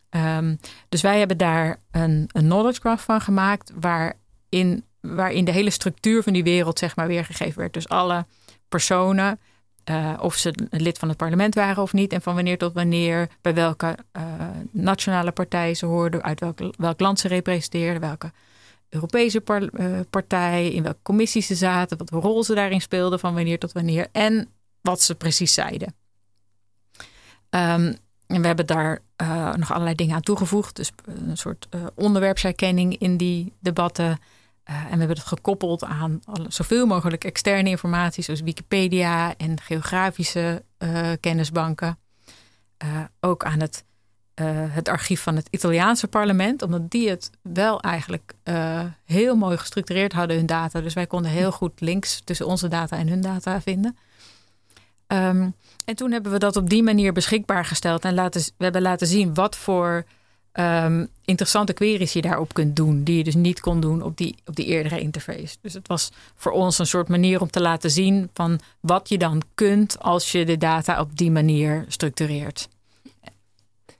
[0.09, 0.59] Um,
[0.89, 6.23] dus wij hebben daar een, een knowledge graph van gemaakt, waarin, waarin de hele structuur
[6.23, 7.73] van die wereld zeg maar weergegeven werd.
[7.73, 8.25] Dus alle
[8.69, 9.39] personen,
[9.89, 13.27] uh, of ze lid van het parlement waren of niet, en van wanneer tot wanneer,
[13.41, 14.23] bij welke uh,
[14.71, 18.31] nationale partij ze hoorden, uit welk, welk land ze representeerden, welke
[18.89, 23.59] Europese eh, partij, in welke commissies ze zaten, wat rol ze daarin speelden, van wanneer
[23.59, 24.49] tot wanneer en
[24.81, 25.95] wat ze precies zeiden.
[27.49, 27.95] Um,
[28.27, 30.75] en we hebben daar uh, nog allerlei dingen aan toegevoegd.
[30.75, 34.19] Dus een soort uh, onderwerpsherkenning in die debatten.
[34.63, 40.63] En we hebben het gekoppeld aan zoveel mogelijk externe informatie, zoals Wikipedia en geografische
[41.19, 41.97] kennisbanken.
[43.19, 43.83] ook aan het
[44.35, 49.57] uh, het archief van het Italiaanse parlement, omdat die het wel eigenlijk uh, heel mooi
[49.57, 50.81] gestructureerd hadden, hun data.
[50.81, 53.97] Dus wij konden heel goed links tussen onze data en hun data vinden.
[55.07, 55.53] Um,
[55.85, 59.07] en toen hebben we dat op die manier beschikbaar gesteld en laten, we hebben laten
[59.07, 60.05] zien wat voor
[60.53, 64.35] um, interessante queries je daarop kunt doen, die je dus niet kon doen op die,
[64.45, 65.57] op die eerdere interface.
[65.61, 69.17] Dus het was voor ons een soort manier om te laten zien van wat je
[69.17, 72.67] dan kunt als je de data op die manier structureert.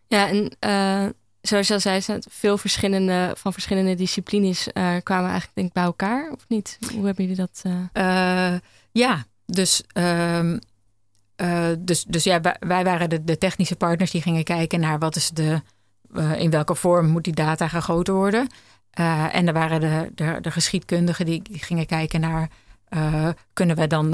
[0.08, 1.10] Ja, en uh,
[1.41, 5.84] zoals je al zei, veel verschillende, van verschillende disciplines uh, kwamen eigenlijk denk ik bij
[5.84, 6.78] elkaar, of niet?
[6.93, 7.62] Hoe hebben jullie dat?
[7.93, 8.60] Uh...
[8.91, 10.58] ja, dus, ehm,
[11.80, 15.62] dus, dus ja, wij, waren de, technische partners die gingen kijken naar wat is de,
[16.38, 18.47] in welke vorm moet die data gegoten worden.
[19.32, 22.49] en er waren de, de, de geschiedkundigen die, gingen kijken naar
[23.53, 24.10] kunnen wij dan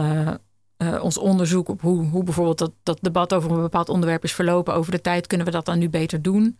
[0.81, 4.33] uh, ons onderzoek op hoe, hoe bijvoorbeeld dat, dat debat over een bepaald onderwerp is
[4.33, 6.57] verlopen over de tijd, kunnen we dat dan nu beter doen?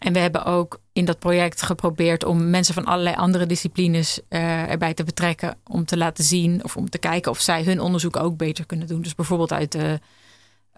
[0.00, 4.70] En we hebben ook in dat project geprobeerd om mensen van allerlei andere disciplines uh,
[4.70, 5.56] erbij te betrekken.
[5.66, 8.86] Om te laten zien of om te kijken of zij hun onderzoek ook beter kunnen
[8.86, 9.02] doen.
[9.02, 10.00] Dus bijvoorbeeld uit de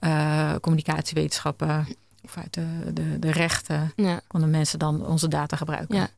[0.00, 1.86] uh, communicatiewetenschappen
[2.24, 4.20] of uit de, de, de rechten ja.
[4.26, 5.96] konden mensen dan onze data gebruiken.
[5.96, 6.08] Ja.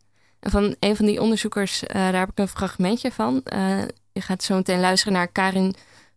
[0.40, 3.40] En van een van die onderzoekers, daar heb ik een fragmentje van.
[4.12, 5.74] je gaat zo meteen luisteren naar Karin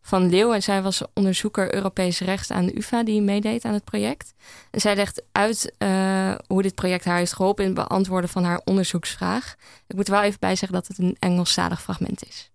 [0.07, 0.53] van Leeuw.
[0.53, 4.33] En zij was onderzoeker Europees recht aan de UvA die meedeed aan het project.
[4.71, 8.43] En zij legt uit uh, hoe dit project haar heeft geholpen in het beantwoorden van
[8.43, 9.55] haar onderzoeksvraag.
[9.87, 12.51] Ik moet er wel even bij zeggen dat het een Engelstalig fragment is.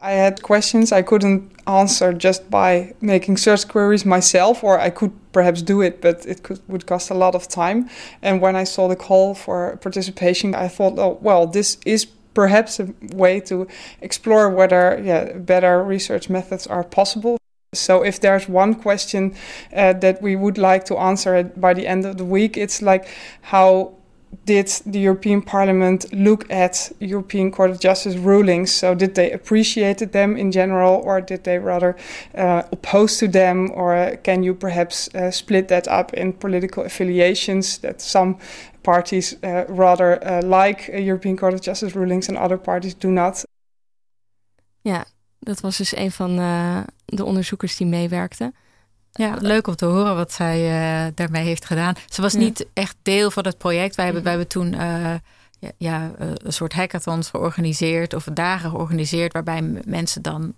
[0.00, 5.12] I had questions I couldn't answer just by making search queries myself, or I could
[5.30, 7.88] perhaps do it, but it could, would cost a lot of time.
[8.20, 12.06] And when I saw the call for participation, I thought, oh, well, this is
[12.38, 13.66] perhaps a way to
[14.00, 17.36] explore whether yeah, better research methods are possible.
[17.74, 19.34] So, if there's one question
[19.74, 23.08] uh, that we would like to answer by the end of the week, it's like
[23.42, 23.94] how
[24.44, 28.70] did the European Parliament look at European Court of Justice rulings?
[28.72, 31.96] So, did they appreciate them in general, or did they rather
[32.36, 33.72] uh, oppose to them?
[33.74, 37.78] Or can you perhaps uh, split that up in political affiliations?
[37.78, 38.36] That some
[38.92, 43.44] parties uh, rather uh, like European Court of Justice rulings and other parties do not.
[44.80, 45.04] Ja,
[45.38, 48.52] dat was dus een van uh, de onderzoekers die meewerkte.
[49.10, 51.94] Ja, leuk om te horen wat zij uh, daarmee heeft gedaan.
[52.08, 52.38] Ze was ja.
[52.38, 53.94] niet echt deel van het project.
[53.94, 55.14] Wij hebben, wij hebben toen uh,
[55.58, 60.54] ja, ja, een soort hackathons georganiseerd of dagen georganiseerd waarbij mensen dan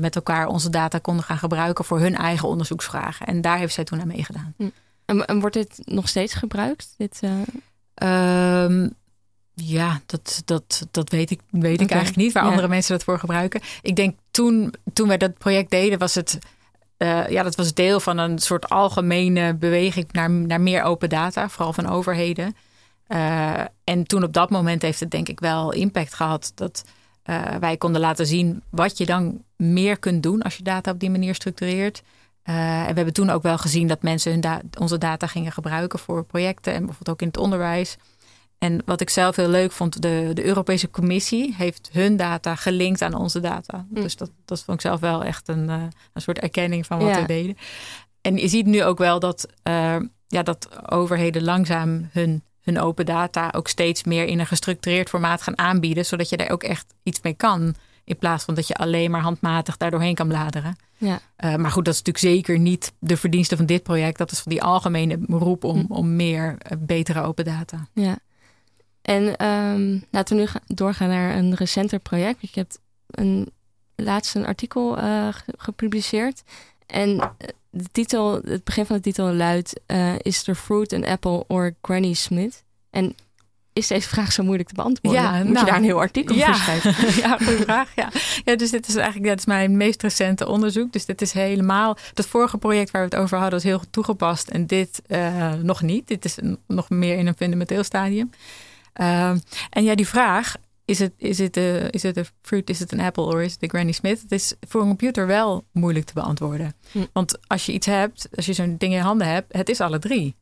[0.00, 3.26] met elkaar onze data konden gaan gebruiken voor hun eigen onderzoeksvragen.
[3.26, 4.54] En daar heeft zij toen aan meegedaan.
[4.56, 4.68] Hm.
[5.10, 6.94] En, en wordt dit nog steeds gebruikt?
[6.96, 8.62] Dit, uh...
[8.62, 8.94] um,
[9.54, 11.86] ja, dat, dat, dat weet ik, weet okay.
[11.86, 12.48] ik eigenlijk niet waar ja.
[12.48, 13.60] andere mensen dat voor gebruiken.
[13.82, 16.38] Ik denk toen, toen wij dat project deden, was het.
[16.98, 21.48] Uh, ja, dat was deel van een soort algemene beweging naar, naar meer open data,
[21.48, 22.56] vooral van overheden.
[23.08, 26.84] Uh, en toen op dat moment heeft het denk ik wel impact gehad dat
[27.24, 31.00] uh, wij konden laten zien wat je dan meer kunt doen als je data op
[31.00, 32.02] die manier structureert.
[32.50, 35.52] Uh, en we hebben toen ook wel gezien dat mensen hun da onze data gingen
[35.52, 37.96] gebruiken voor projecten en bijvoorbeeld ook in het onderwijs.
[38.58, 43.02] En wat ik zelf heel leuk vond, de, de Europese Commissie heeft hun data gelinkt
[43.02, 43.86] aan onze data.
[43.94, 44.02] Hm.
[44.02, 45.82] Dus dat, dat vond ik zelf wel echt een, uh,
[46.12, 47.20] een soort erkenning van wat ja.
[47.20, 47.56] we deden.
[48.20, 49.96] En je ziet nu ook wel dat, uh,
[50.26, 55.42] ja, dat overheden langzaam hun, hun open data ook steeds meer in een gestructureerd formaat
[55.42, 57.74] gaan aanbieden, zodat je daar ook echt iets mee kan.
[58.04, 60.76] In plaats van dat je alleen maar handmatig daardoorheen kan bladeren.
[61.00, 61.20] Ja.
[61.44, 64.18] Uh, maar goed, dat is natuurlijk zeker niet de verdienste van dit project.
[64.18, 67.86] Dat is van die algemene roep om, om meer uh, betere open data.
[67.92, 68.18] Ja.
[69.02, 72.40] En um, laten we nu doorgaan naar een recenter project.
[72.40, 72.78] Je hebt
[73.10, 73.50] een,
[73.96, 76.42] laatst een artikel uh, gepubliceerd.
[76.86, 79.80] En eh, de titel, het begin van de titel luidt...
[80.22, 82.64] Is er fruit an apple or Granny Smith?
[82.90, 83.14] En
[83.72, 85.22] is deze vraag zo moeilijk te beantwoorden?
[85.22, 86.46] Ja, Moet je nou, daar een heel artikel ja.
[86.46, 87.14] voor schrijven?
[87.22, 87.92] ja, goede vraag.
[87.96, 88.08] Ja.
[88.44, 90.92] ja, dus dit is eigenlijk dit is mijn meest recente onderzoek.
[90.92, 91.96] Dus dit is helemaal...
[92.14, 94.48] Het vorige project waar we het over hadden was heel goed toegepast.
[94.48, 96.08] En dit uh, nog niet.
[96.08, 98.30] Dit is nog meer in een fundamenteel stadium.
[99.00, 99.30] Uh,
[99.70, 100.54] en ja, die vraag...
[100.84, 103.50] Is het, is, het, uh, is het een fruit, is het een apple of is
[103.50, 104.22] het de Granny Smith?
[104.22, 106.74] Het is voor een computer wel moeilijk te beantwoorden.
[106.90, 106.98] Hm.
[107.12, 109.98] Want als je iets hebt, als je zo'n ding in handen hebt, het is alle
[109.98, 110.36] drie.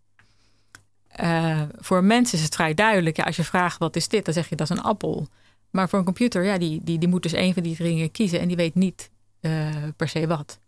[1.22, 3.16] Uh, voor mensen is het vrij duidelijk.
[3.16, 5.28] Ja, als je vraagt wat is dit, dan zeg je dat is een appel.
[5.70, 8.40] Maar voor een computer, ja, die, die, die moet dus een van die drie kiezen
[8.40, 9.10] en die weet niet
[9.40, 9.66] uh,
[9.96, 10.58] per se wat.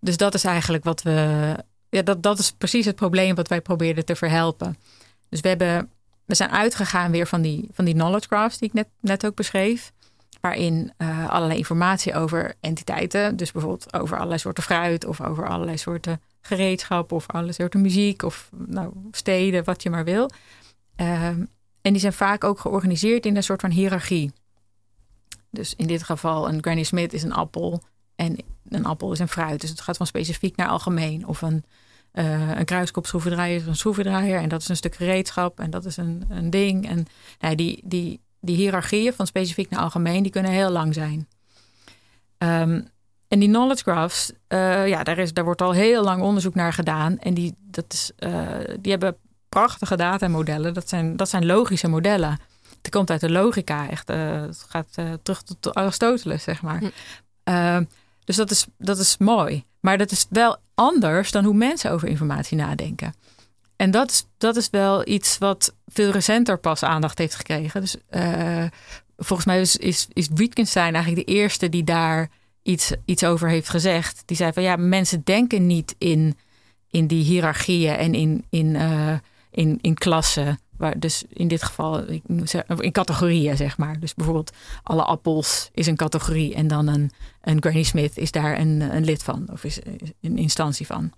[0.00, 1.56] Dus dat is eigenlijk wat we.
[1.88, 4.76] Ja, dat, dat is precies het probleem wat wij probeerden te verhelpen.
[5.28, 5.90] Dus we, hebben,
[6.24, 9.34] we zijn uitgegaan weer van die, van die knowledge graphs die ik net, net ook
[9.34, 9.92] beschreef.
[10.40, 15.78] Waarin uh, allerlei informatie over entiteiten, dus bijvoorbeeld over allerlei soorten fruit of over allerlei
[15.78, 20.30] soorten gereedschap of alle soorten muziek of nou, steden, wat je maar wil.
[20.96, 21.44] Ehm,
[21.80, 24.32] en die zijn vaak ook georganiseerd in een soort van hiërarchie.
[25.50, 27.82] Dus in dit geval een Granny Smith is een appel
[28.16, 28.36] en
[28.68, 29.60] een appel is een fruit.
[29.60, 31.26] Dus het gaat van specifiek naar algemeen.
[31.26, 31.64] Of een,
[32.12, 35.96] uh, een kruiskopschroevendraaier is een schroevendraaier en dat is een stuk gereedschap en dat is
[35.96, 36.88] een, een ding.
[36.88, 37.06] En
[37.38, 41.28] nou, die, die, die hiërarchieën van specifiek naar algemeen, die kunnen heel lang zijn.
[42.38, 42.88] Um,
[43.30, 46.72] en die knowledge graphs, uh, ja, daar, is, daar wordt al heel lang onderzoek naar
[46.72, 47.18] gedaan.
[47.18, 48.46] En die, dat is, uh,
[48.80, 49.16] die hebben
[49.48, 50.74] prachtige datamodellen.
[50.74, 52.38] Dat zijn, dat zijn logische modellen.
[52.82, 54.10] Het komt uit de logica, echt.
[54.10, 56.82] Uh, het gaat terug tot Aristoteles, zeg maar.
[57.44, 57.84] Hm.
[58.24, 59.64] dus dat is, dat is mooi.
[59.80, 63.14] Maar dat is wel anders dan hoe mensen over informatie nadenken.
[63.76, 67.80] En dat is, dat is wel iets wat veel recenter pas aandacht heeft gekregen.
[67.80, 67.96] Dus
[69.16, 72.30] volgens mij is, is, is Wittgenstein eigenlijk de eerste die daar
[72.62, 74.22] iets, iets over heeft gezegd.
[74.24, 76.36] Die zei van ja, mensen denken niet in,
[76.90, 79.14] in die hiërarchieën en in, in, uh,
[79.50, 80.58] in, in klassen.
[80.76, 82.04] Waar, dus in dit geval
[82.78, 84.00] in categorieën, zeg maar.
[84.00, 84.52] Dus bijvoorbeeld
[84.82, 89.04] alle appels is een categorie en dan een, een Granny Smith is daar een, een
[89.04, 89.78] lid van of is
[90.20, 91.12] een instantie van.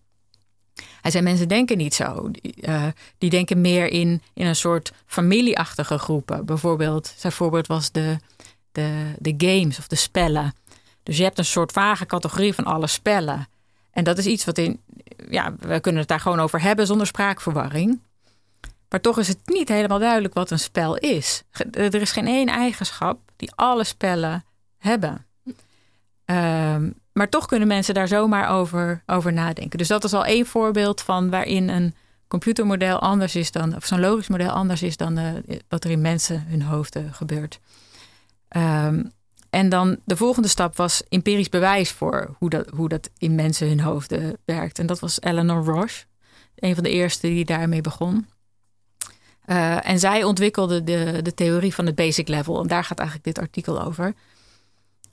[1.00, 2.30] Hij zei, mensen denken niet zo.
[2.54, 2.86] Uh,
[3.18, 6.44] die denken meer in, in een soort familieachtige groepen.
[6.44, 8.16] Bijvoorbeeld, zijn voorbeeld was de,
[8.72, 10.54] de, de games of de spellen.
[11.02, 13.48] Dus je hebt een soort vage categorie van alle spellen.
[13.90, 14.80] En dat is iets wat in.
[15.28, 18.00] Ja, we kunnen het daar gewoon over hebben zonder spraakverwarring.
[18.88, 21.42] Maar toch is het niet helemaal duidelijk wat een spel is.
[21.72, 24.44] Er is geen één eigenschap die alle spellen
[24.78, 25.26] hebben.
[26.24, 29.78] Um, maar toch kunnen mensen daar zomaar over, over nadenken.
[29.78, 31.94] Dus dat is al één voorbeeld van waarin een
[32.28, 36.00] computermodel anders is dan, of zo'n logisch model anders is dan eh, wat er in
[36.00, 37.60] mensen hun hoofden gebeurt.
[38.56, 39.12] Um,
[39.52, 43.68] en dan de volgende stap was empirisch bewijs voor hoe dat, hoe dat in mensen
[43.68, 44.78] hun hoofden werkt.
[44.78, 46.04] En dat was Eleanor Roche,
[46.54, 48.26] een van de eerste die daarmee begon.
[49.46, 52.60] Uh, en zij ontwikkelde de, de theorie van het basic level.
[52.60, 54.14] En daar gaat eigenlijk dit artikel over.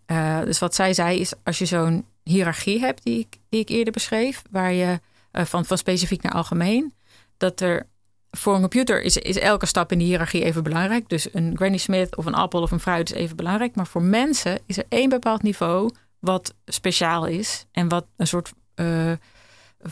[0.07, 3.69] Uh, dus wat zij zei is, als je zo'n hiërarchie hebt die ik, die ik
[3.69, 4.99] eerder beschreef, waar je
[5.31, 6.93] uh, van, van specifiek naar algemeen,
[7.37, 7.87] dat er
[8.31, 11.09] voor een computer is, is elke stap in de hiërarchie even belangrijk.
[11.09, 13.75] Dus een Granny Smith of een appel of een fruit is even belangrijk.
[13.75, 18.51] Maar voor mensen is er één bepaald niveau wat speciaal is en wat een soort
[18.75, 19.11] uh,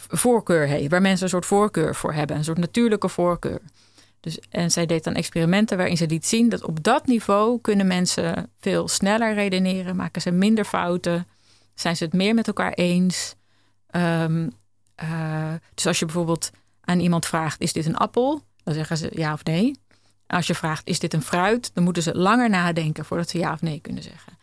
[0.07, 3.61] voorkeur heeft, waar mensen een soort voorkeur voor hebben, een soort natuurlijke voorkeur.
[4.19, 7.88] Dus, en zij deed dan experimenten waarin ze liet zien dat op dat niveau kunnen
[7.88, 11.27] mensen veel sneller redeneren, maken ze minder fouten,
[11.75, 13.35] zijn ze het meer met elkaar eens.
[13.91, 14.51] Um,
[15.03, 16.51] uh, dus als je bijvoorbeeld
[16.88, 18.41] aan iemand vraagt: is dit een appel?
[18.63, 19.79] Dan zeggen ze ja of nee.
[20.27, 21.71] Als je vraagt: is dit een fruit?
[21.73, 24.38] Dan moeten ze langer nadenken voordat ze ja of nee kunnen zeggen.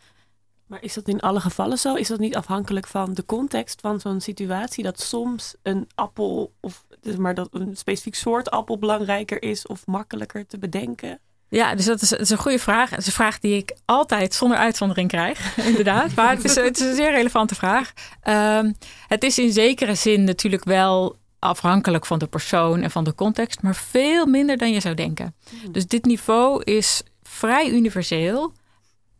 [0.65, 1.95] Maar is dat in alle gevallen zo?
[1.95, 4.83] Is dat niet afhankelijk van de context van zo'n situatie?
[4.83, 9.85] Dat soms een appel of dus maar dat een specifiek soort appel belangrijker is of
[9.85, 11.19] makkelijker te bedenken?
[11.47, 12.89] Ja, dus dat is, dat is, een goede vraag.
[12.89, 16.15] Het is een vraag die ik altijd zonder uitzondering krijg, inderdaad.
[16.15, 17.93] Maar het is, het is een zeer relevante vraag.
[18.27, 18.75] Um,
[19.07, 21.15] het is in zekere zin natuurlijk wel
[21.45, 25.35] afhankelijk van de persoon en van de context, maar veel minder dan je zou denken.
[25.49, 25.71] Hmm.
[25.71, 28.53] Dus dit niveau is vrij universeel.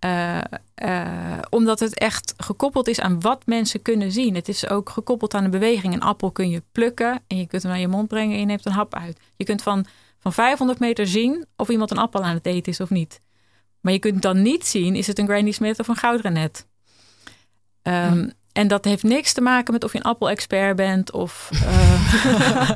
[0.05, 0.37] Uh,
[0.83, 4.35] uh, omdat het echt gekoppeld is aan wat mensen kunnen zien.
[4.35, 5.93] Het is ook gekoppeld aan een beweging.
[5.93, 8.45] Een appel kun je plukken en je kunt hem naar je mond brengen en je
[8.45, 9.19] neemt een hap uit.
[9.35, 9.85] Je kunt van,
[10.19, 13.19] van 500 meter zien of iemand een appel aan het eten is of niet.
[13.81, 16.67] Maar je kunt dan niet zien, is het een Granny Smith of een goudrenet?
[17.83, 21.49] Um, en dat heeft niks te maken met of je een appel-expert bent of.
[21.53, 22.69] Uh,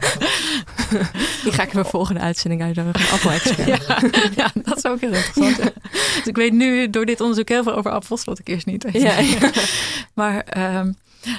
[1.43, 3.01] Die ga ik in mijn volgende uitzending uitnodigen.
[3.01, 3.67] Een appel-expert.
[3.87, 3.99] ja,
[4.35, 5.57] ja, dat zou ook heel interessant.
[5.93, 8.83] Dus ik weet nu door dit onderzoek heel veel over appels, wat ik eerst niet
[8.83, 9.01] weet.
[9.01, 9.51] Ja, ja.
[10.13, 10.91] Maar, ehm,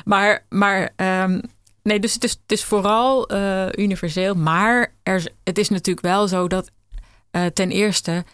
[0.04, 1.40] maar, maar ehm,
[1.82, 4.34] nee, dus het is, het is vooral eh, universeel.
[4.34, 6.70] Maar er, het is natuurlijk wel zo dat
[7.30, 8.24] eh, ten eerste...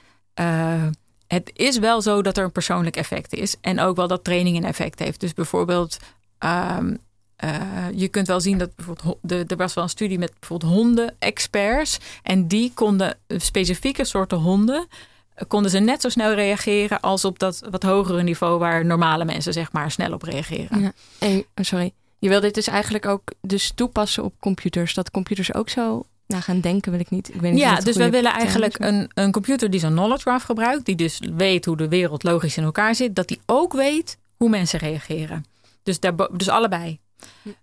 [1.27, 3.57] het is wel zo dat er een persoonlijk effect is.
[3.61, 5.21] En ook wel dat training een effect heeft.
[5.21, 5.97] Dus bijvoorbeeld...
[6.39, 6.95] ehm,
[7.37, 10.73] eh, je kunt wel zien dat bijvoorbeeld de, er was wel een studie met bijvoorbeeld
[10.73, 11.99] honden-experts.
[12.23, 14.87] En die konden eh, specifieke soorten honden.
[15.35, 19.25] eh, konden ze net zo snel reageren als op dat wat hogere niveau waar normale
[19.25, 20.81] mensen zeg maar snel op reageren.
[20.81, 20.93] Ja.
[21.21, 21.93] Oh, sorry.
[22.19, 24.95] Je wil dit dus eigenlijk ook dus toepassen op computers.
[24.95, 27.35] Dat computers ook zo nou, gaan denken, wil ik niet.
[27.35, 30.45] Ik weet niet Ja, dus we willen eigenlijk een, een computer die zo'n knowledge graph
[30.45, 34.19] gebruikt, die dus weet hoe de wereld logisch in elkaar zit, dat die ook weet
[34.37, 35.45] hoe mensen reageren.
[35.83, 36.99] Dus, daar, dus allebei.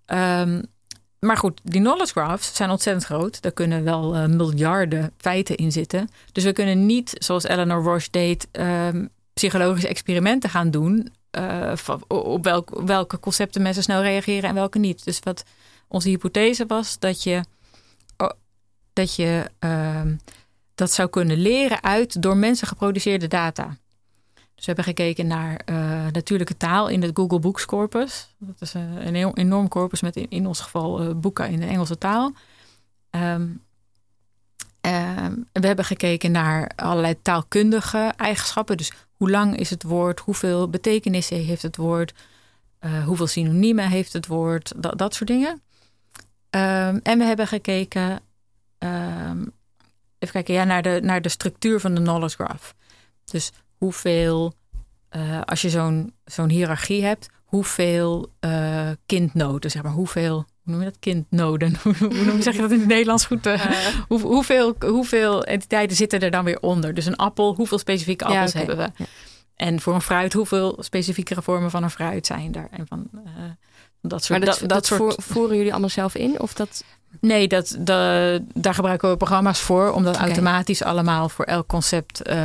[0.05, 0.61] Ehm,
[1.19, 3.41] maar goed, die knowledge graphs zijn ontzettend groot.
[3.41, 6.09] Daar kunnen wel eh, miljarden feiten in zitten.
[6.31, 11.13] Dus we kunnen niet, zoals Eleanor Roche deed, ehm, psychologische experimenten gaan doen.
[11.31, 11.73] eh,
[12.07, 15.05] op welk, welke concepten mensen snel reageren en welke niet.
[15.05, 15.43] Dus wat
[15.87, 17.41] onze hypothese was, dat je,
[18.93, 20.15] dat, je ehm,
[20.75, 23.77] dat zou kunnen leren uit door mensen geproduceerde data.
[24.33, 28.35] Dus we hebben gekeken naar eh, natuurlijke taal in het Google Books corpus.
[28.37, 31.97] Dat is eh, een enorm corpus met in, ons geval eh, boeken in de Engelse
[31.97, 32.33] taal.
[33.09, 33.47] Ehm,
[34.81, 38.77] ehm, we hebben gekeken naar allerlei taalkundige eigenschappen.
[38.77, 40.19] Dus hoe lang is het woord?
[40.19, 42.13] Hoeveel betekenissen heeft het woord?
[42.83, 44.73] eh, hoeveel synoniemen heeft het woord?
[44.75, 45.61] Dat, dat soort dingen.
[46.49, 48.19] En we hebben gekeken
[48.83, 49.39] ehm,
[50.19, 52.73] even kijken, ja, naar, de, naar de structuur van de knowledge graph.
[53.25, 54.53] Dus hoeveel,
[55.09, 60.79] eh, als je zo'n zo'n hiërarchie hebt, hoeveel eh, kindnoden, zeg maar, hoeveel, hoe noem
[60.79, 61.75] je dat, kindnoden?
[61.83, 63.45] hoe noem je, zeg je dat in het Nederlands goed?
[63.45, 63.65] eh?
[64.07, 66.93] hoe, hoeveel, hoeveel entiteiten zitten er dan weer onder?
[66.93, 68.89] Dus een appel, hoeveel specifieke Ja, appels hebben we?
[68.95, 69.05] Ja.
[69.55, 72.67] En voor een fruit, hoeveel specifiekere vormen van een fruit zijn er?
[72.71, 73.09] En van
[74.01, 76.39] dat soort, Maar dat, dat, dat, soort voer- voeren jullie allemaal zelf in?
[76.39, 76.83] Of dat...
[77.21, 82.21] Nee, dat, da- daar gebruiken we programma's voor om dat automatisch allemaal voor elk concept
[82.21, 82.35] eh,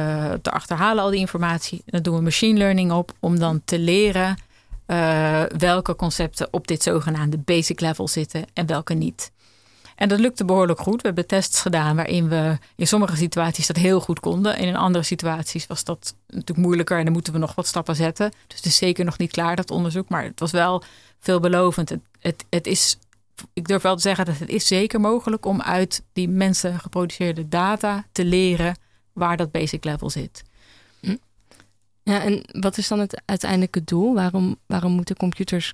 [0.43, 1.83] te achterhalen, al die informatie.
[1.87, 4.37] Dan doen we machine learning op om dan te leren
[4.87, 9.31] eh, welke concepten op dit zogenaamde basic level zitten en welke niet.
[9.97, 11.01] En dat lukte behoorlijk goed.
[11.01, 14.57] We hebben tests gedaan waarin we in sommige situaties dat heel goed konden.
[14.57, 17.97] En in andere situaties was dat natuurlijk moeilijker en dan moeten we nog wat stappen
[17.97, 18.31] zetten.
[18.47, 20.09] Dus het is zeker nog niet klaar, dat onderzoek.
[20.09, 20.83] Maar het was wel
[21.21, 21.89] veelbelovend.
[21.89, 22.99] Het, het, het is
[23.53, 27.49] ik durf wel te zeggen dat het is zeker mogelijk om uit die mensen geproduceerde
[27.49, 28.77] data te leren
[29.13, 30.45] waar dat basic level zit.
[32.09, 34.15] Ja, en wat is dan het uiteindelijke doel?
[34.15, 35.73] Waarom, waarom moeten computers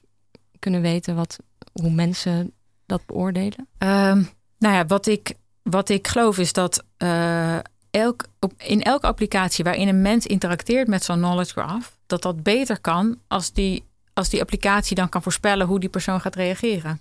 [0.59, 1.37] kunnen weten wat,
[1.73, 2.53] hoe mensen
[2.87, 3.69] dat beoordelen?
[3.79, 4.23] Ehm,
[4.59, 7.59] nou ja, wat ik, wat ik geloof is dat eh,
[7.91, 12.43] elk, op, in elke applicatie waarin een mens interacteert met zo'n knowledge graph, dat dat
[12.43, 17.01] beter kan als die, als die applicatie dan kan voorspellen hoe die persoon gaat reageren.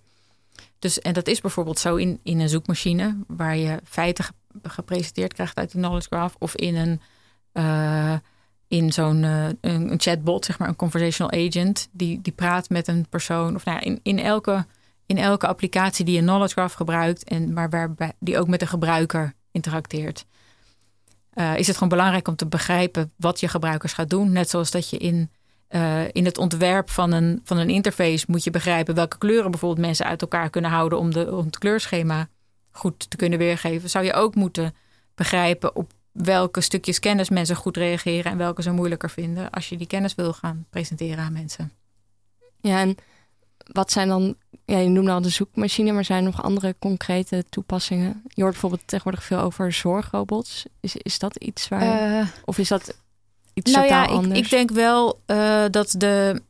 [0.84, 5.34] Dus, en dat is bijvoorbeeld zo in, in een zoekmachine, waar je feiten ge- gepresenteerd
[5.34, 7.02] krijgt uit die knowledge graph, of in een,
[7.52, 8.16] eh,
[8.68, 12.88] in zo'n eh, een, een chatbot, zeg maar, een conversational agent, die, die praat met
[12.88, 13.56] een persoon.
[13.56, 14.66] Of nou, ja, in, in, elke,
[15.06, 18.68] in elke applicatie die een knowledge graph gebruikt, en maar waarbij die ook met de
[18.68, 20.26] gebruiker interacteert.
[21.34, 24.32] eh, is het gewoon belangrijk om te begrijpen wat je gebruikers gaat doen.
[24.32, 25.30] Net zoals dat je in,
[25.74, 29.86] eh, in het ontwerp van een, van een interface moet je begrijpen welke kleuren bijvoorbeeld
[29.86, 32.28] mensen uit elkaar kunnen houden om, de, om het kleurschema
[32.72, 33.90] goed te kunnen weergeven.
[33.90, 34.76] Zou je ook moeten
[35.16, 39.78] begrijpen op welke stukjes kennis mensen goed reageren en welke ze moeilijker vinden als je
[39.78, 41.72] die kennis wil gaan presenteren aan mensen.
[42.62, 42.96] Ja, en
[43.72, 44.36] wat zijn dan...
[44.66, 48.22] Ja, je noemde al de zoekmachine, maar zijn er nog andere concrete toepassingen?
[48.28, 50.66] Je hoort bijvoorbeeld tegenwoordig veel over zorgrobots.
[50.80, 52.20] Is, is dat iets waar...
[52.20, 53.03] Eh, of is dat
[53.54, 54.40] iets nou totaal ja, ik, anders?
[54.40, 56.42] ik denk wel eh, dat de.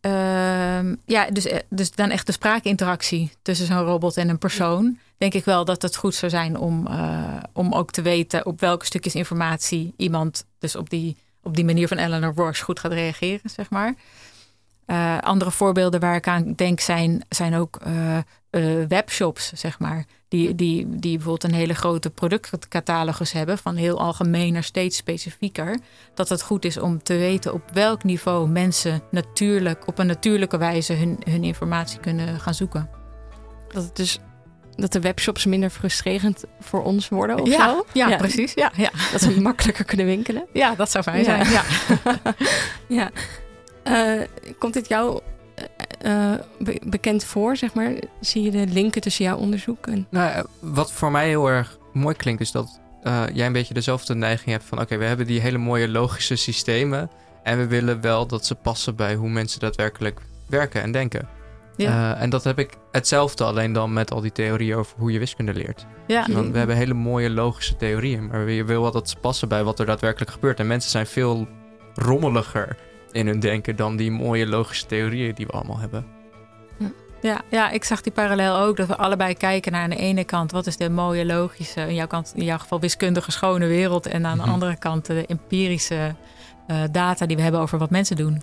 [0.00, 4.98] ehm, ja, dus, eh, dus dan echt de spraakinteractie tussen zo'n robot en een persoon.
[5.18, 8.60] Denk ik wel dat het goed zou zijn om, eh, om ook te weten op
[8.60, 12.92] welke stukjes informatie iemand dus op die, op die manier van Eleanor Roche goed gaat
[12.92, 13.94] reageren, zeg maar.
[15.20, 17.78] Andere voorbeelden waar ik aan denk zijn, zijn ook
[18.88, 20.04] webshops, zeg maar.
[20.30, 25.78] Die, die, die bijvoorbeeld een hele grote productcatalogus hebben, van heel algemeen naar steeds specifieker.
[26.14, 30.58] Dat het goed is om te weten op welk niveau mensen natuurlijk, op een natuurlijke
[30.58, 32.90] wijze hun, hun informatie kunnen gaan zoeken.
[33.68, 34.18] Dat het dus...
[34.76, 37.84] Dat de webshops minder frustrerend voor ons worden of ja, zo?
[37.92, 38.54] ja, precies.
[38.54, 38.90] Ja, ja.
[39.12, 40.46] Dat we makkelijker kunnen winkelen.
[40.52, 41.44] ja, dat zou fijn Ja.
[41.44, 41.50] zijn.
[41.50, 41.62] Ja.
[42.88, 43.10] Ja.
[43.82, 44.26] Eh,
[44.58, 45.20] komt dit jou...
[46.00, 46.32] eh,
[46.82, 47.92] bekend voor, zeg maar?
[48.20, 50.06] Zie je de linken tussen jouw onderzoek en...
[50.10, 54.14] Nou, wat voor mij heel erg mooi klinkt, is dat uh, jij een beetje dezelfde
[54.14, 54.80] neiging hebt van...
[54.80, 57.10] oké, we hebben die hele mooie logische systemen...
[57.42, 61.28] en we willen wel dat ze passen bij hoe mensen daadwerkelijk werken en denken.
[61.76, 62.14] Ja.
[62.14, 65.18] Uh, en dat heb ik hetzelfde, alleen dan met al die theorieën over hoe je
[65.18, 65.86] wiskunde leert.
[66.06, 66.26] Ja.
[66.30, 69.64] Want we hebben hele mooie logische theorieën, maar je wil wel dat ze passen bij
[69.64, 70.60] wat er daadwerkelijk gebeurt.
[70.60, 71.48] En mensen zijn veel
[71.94, 72.76] rommeliger
[73.12, 76.18] in hun denken dan die mooie logische theorieën die we allemaal hebben.
[77.20, 78.76] Ja, ja, ik zag die parallel ook.
[78.76, 81.94] Dat we allebei kijken naar aan de ene kant wat is de mooie, logische, in
[81.94, 84.06] jouw, kant, in jouw geval wiskundige schone wereld.
[84.06, 84.52] En aan de mhm.
[84.52, 86.14] andere kant de empirische
[86.70, 88.42] uh, data die we hebben over wat mensen doen.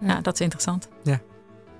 [0.00, 0.88] Ja, dat is interessant.
[1.02, 1.20] Ja.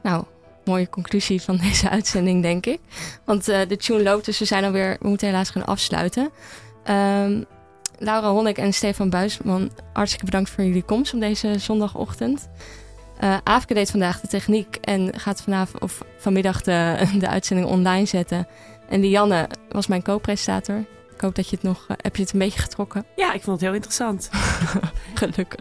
[0.02, 0.24] Nou,
[0.64, 2.80] mooie conclusie van deze uitzending, denk ik.
[3.24, 6.30] Want uh, de tune loopt, dus we zijn alweer, we moeten helaas gaan afsluiten.
[6.90, 7.44] Um,
[8.02, 12.48] Laura Honnek en Stefan Buisman, hartstikke bedankt voor jullie komst op deze zondagochtend.
[13.24, 18.06] Uh, Aafke deed vandaag de techniek en gaat vanavond of vanmiddag de, de uitzending online
[18.06, 18.46] zetten.
[18.88, 20.84] En Lianne was mijn co-presentator.
[21.14, 21.86] Ik hoop dat je het nog.
[21.88, 23.04] Uh, heb je het een beetje getrokken?
[23.16, 24.30] Ja, ik vond het heel interessant.
[25.14, 25.60] Gelukkig.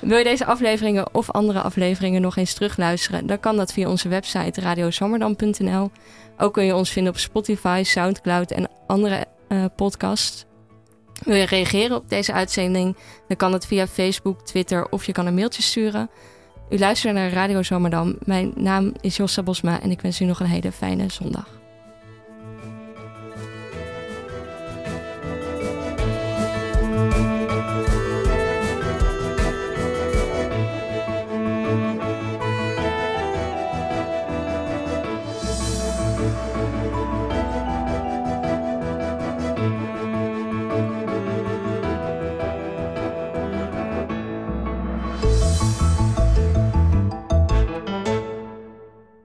[0.00, 3.26] Wil je deze afleveringen of andere afleveringen nog eens terugluisteren?
[3.26, 5.90] Dan kan dat via onze website radiozommerdam.nl.
[6.38, 10.46] Ook kun je ons vinden op Spotify, Soundcloud en andere uh, podcasts.
[11.24, 12.96] Wil je reageren op deze uitzending?
[13.28, 16.10] Dan kan het via Facebook, Twitter of je kan een mailtje sturen.
[16.70, 18.16] U luistert naar Radio Zomerdam.
[18.24, 21.55] Mijn naam is Jossa Bosma en ik wens u nog een hele fijne zondag.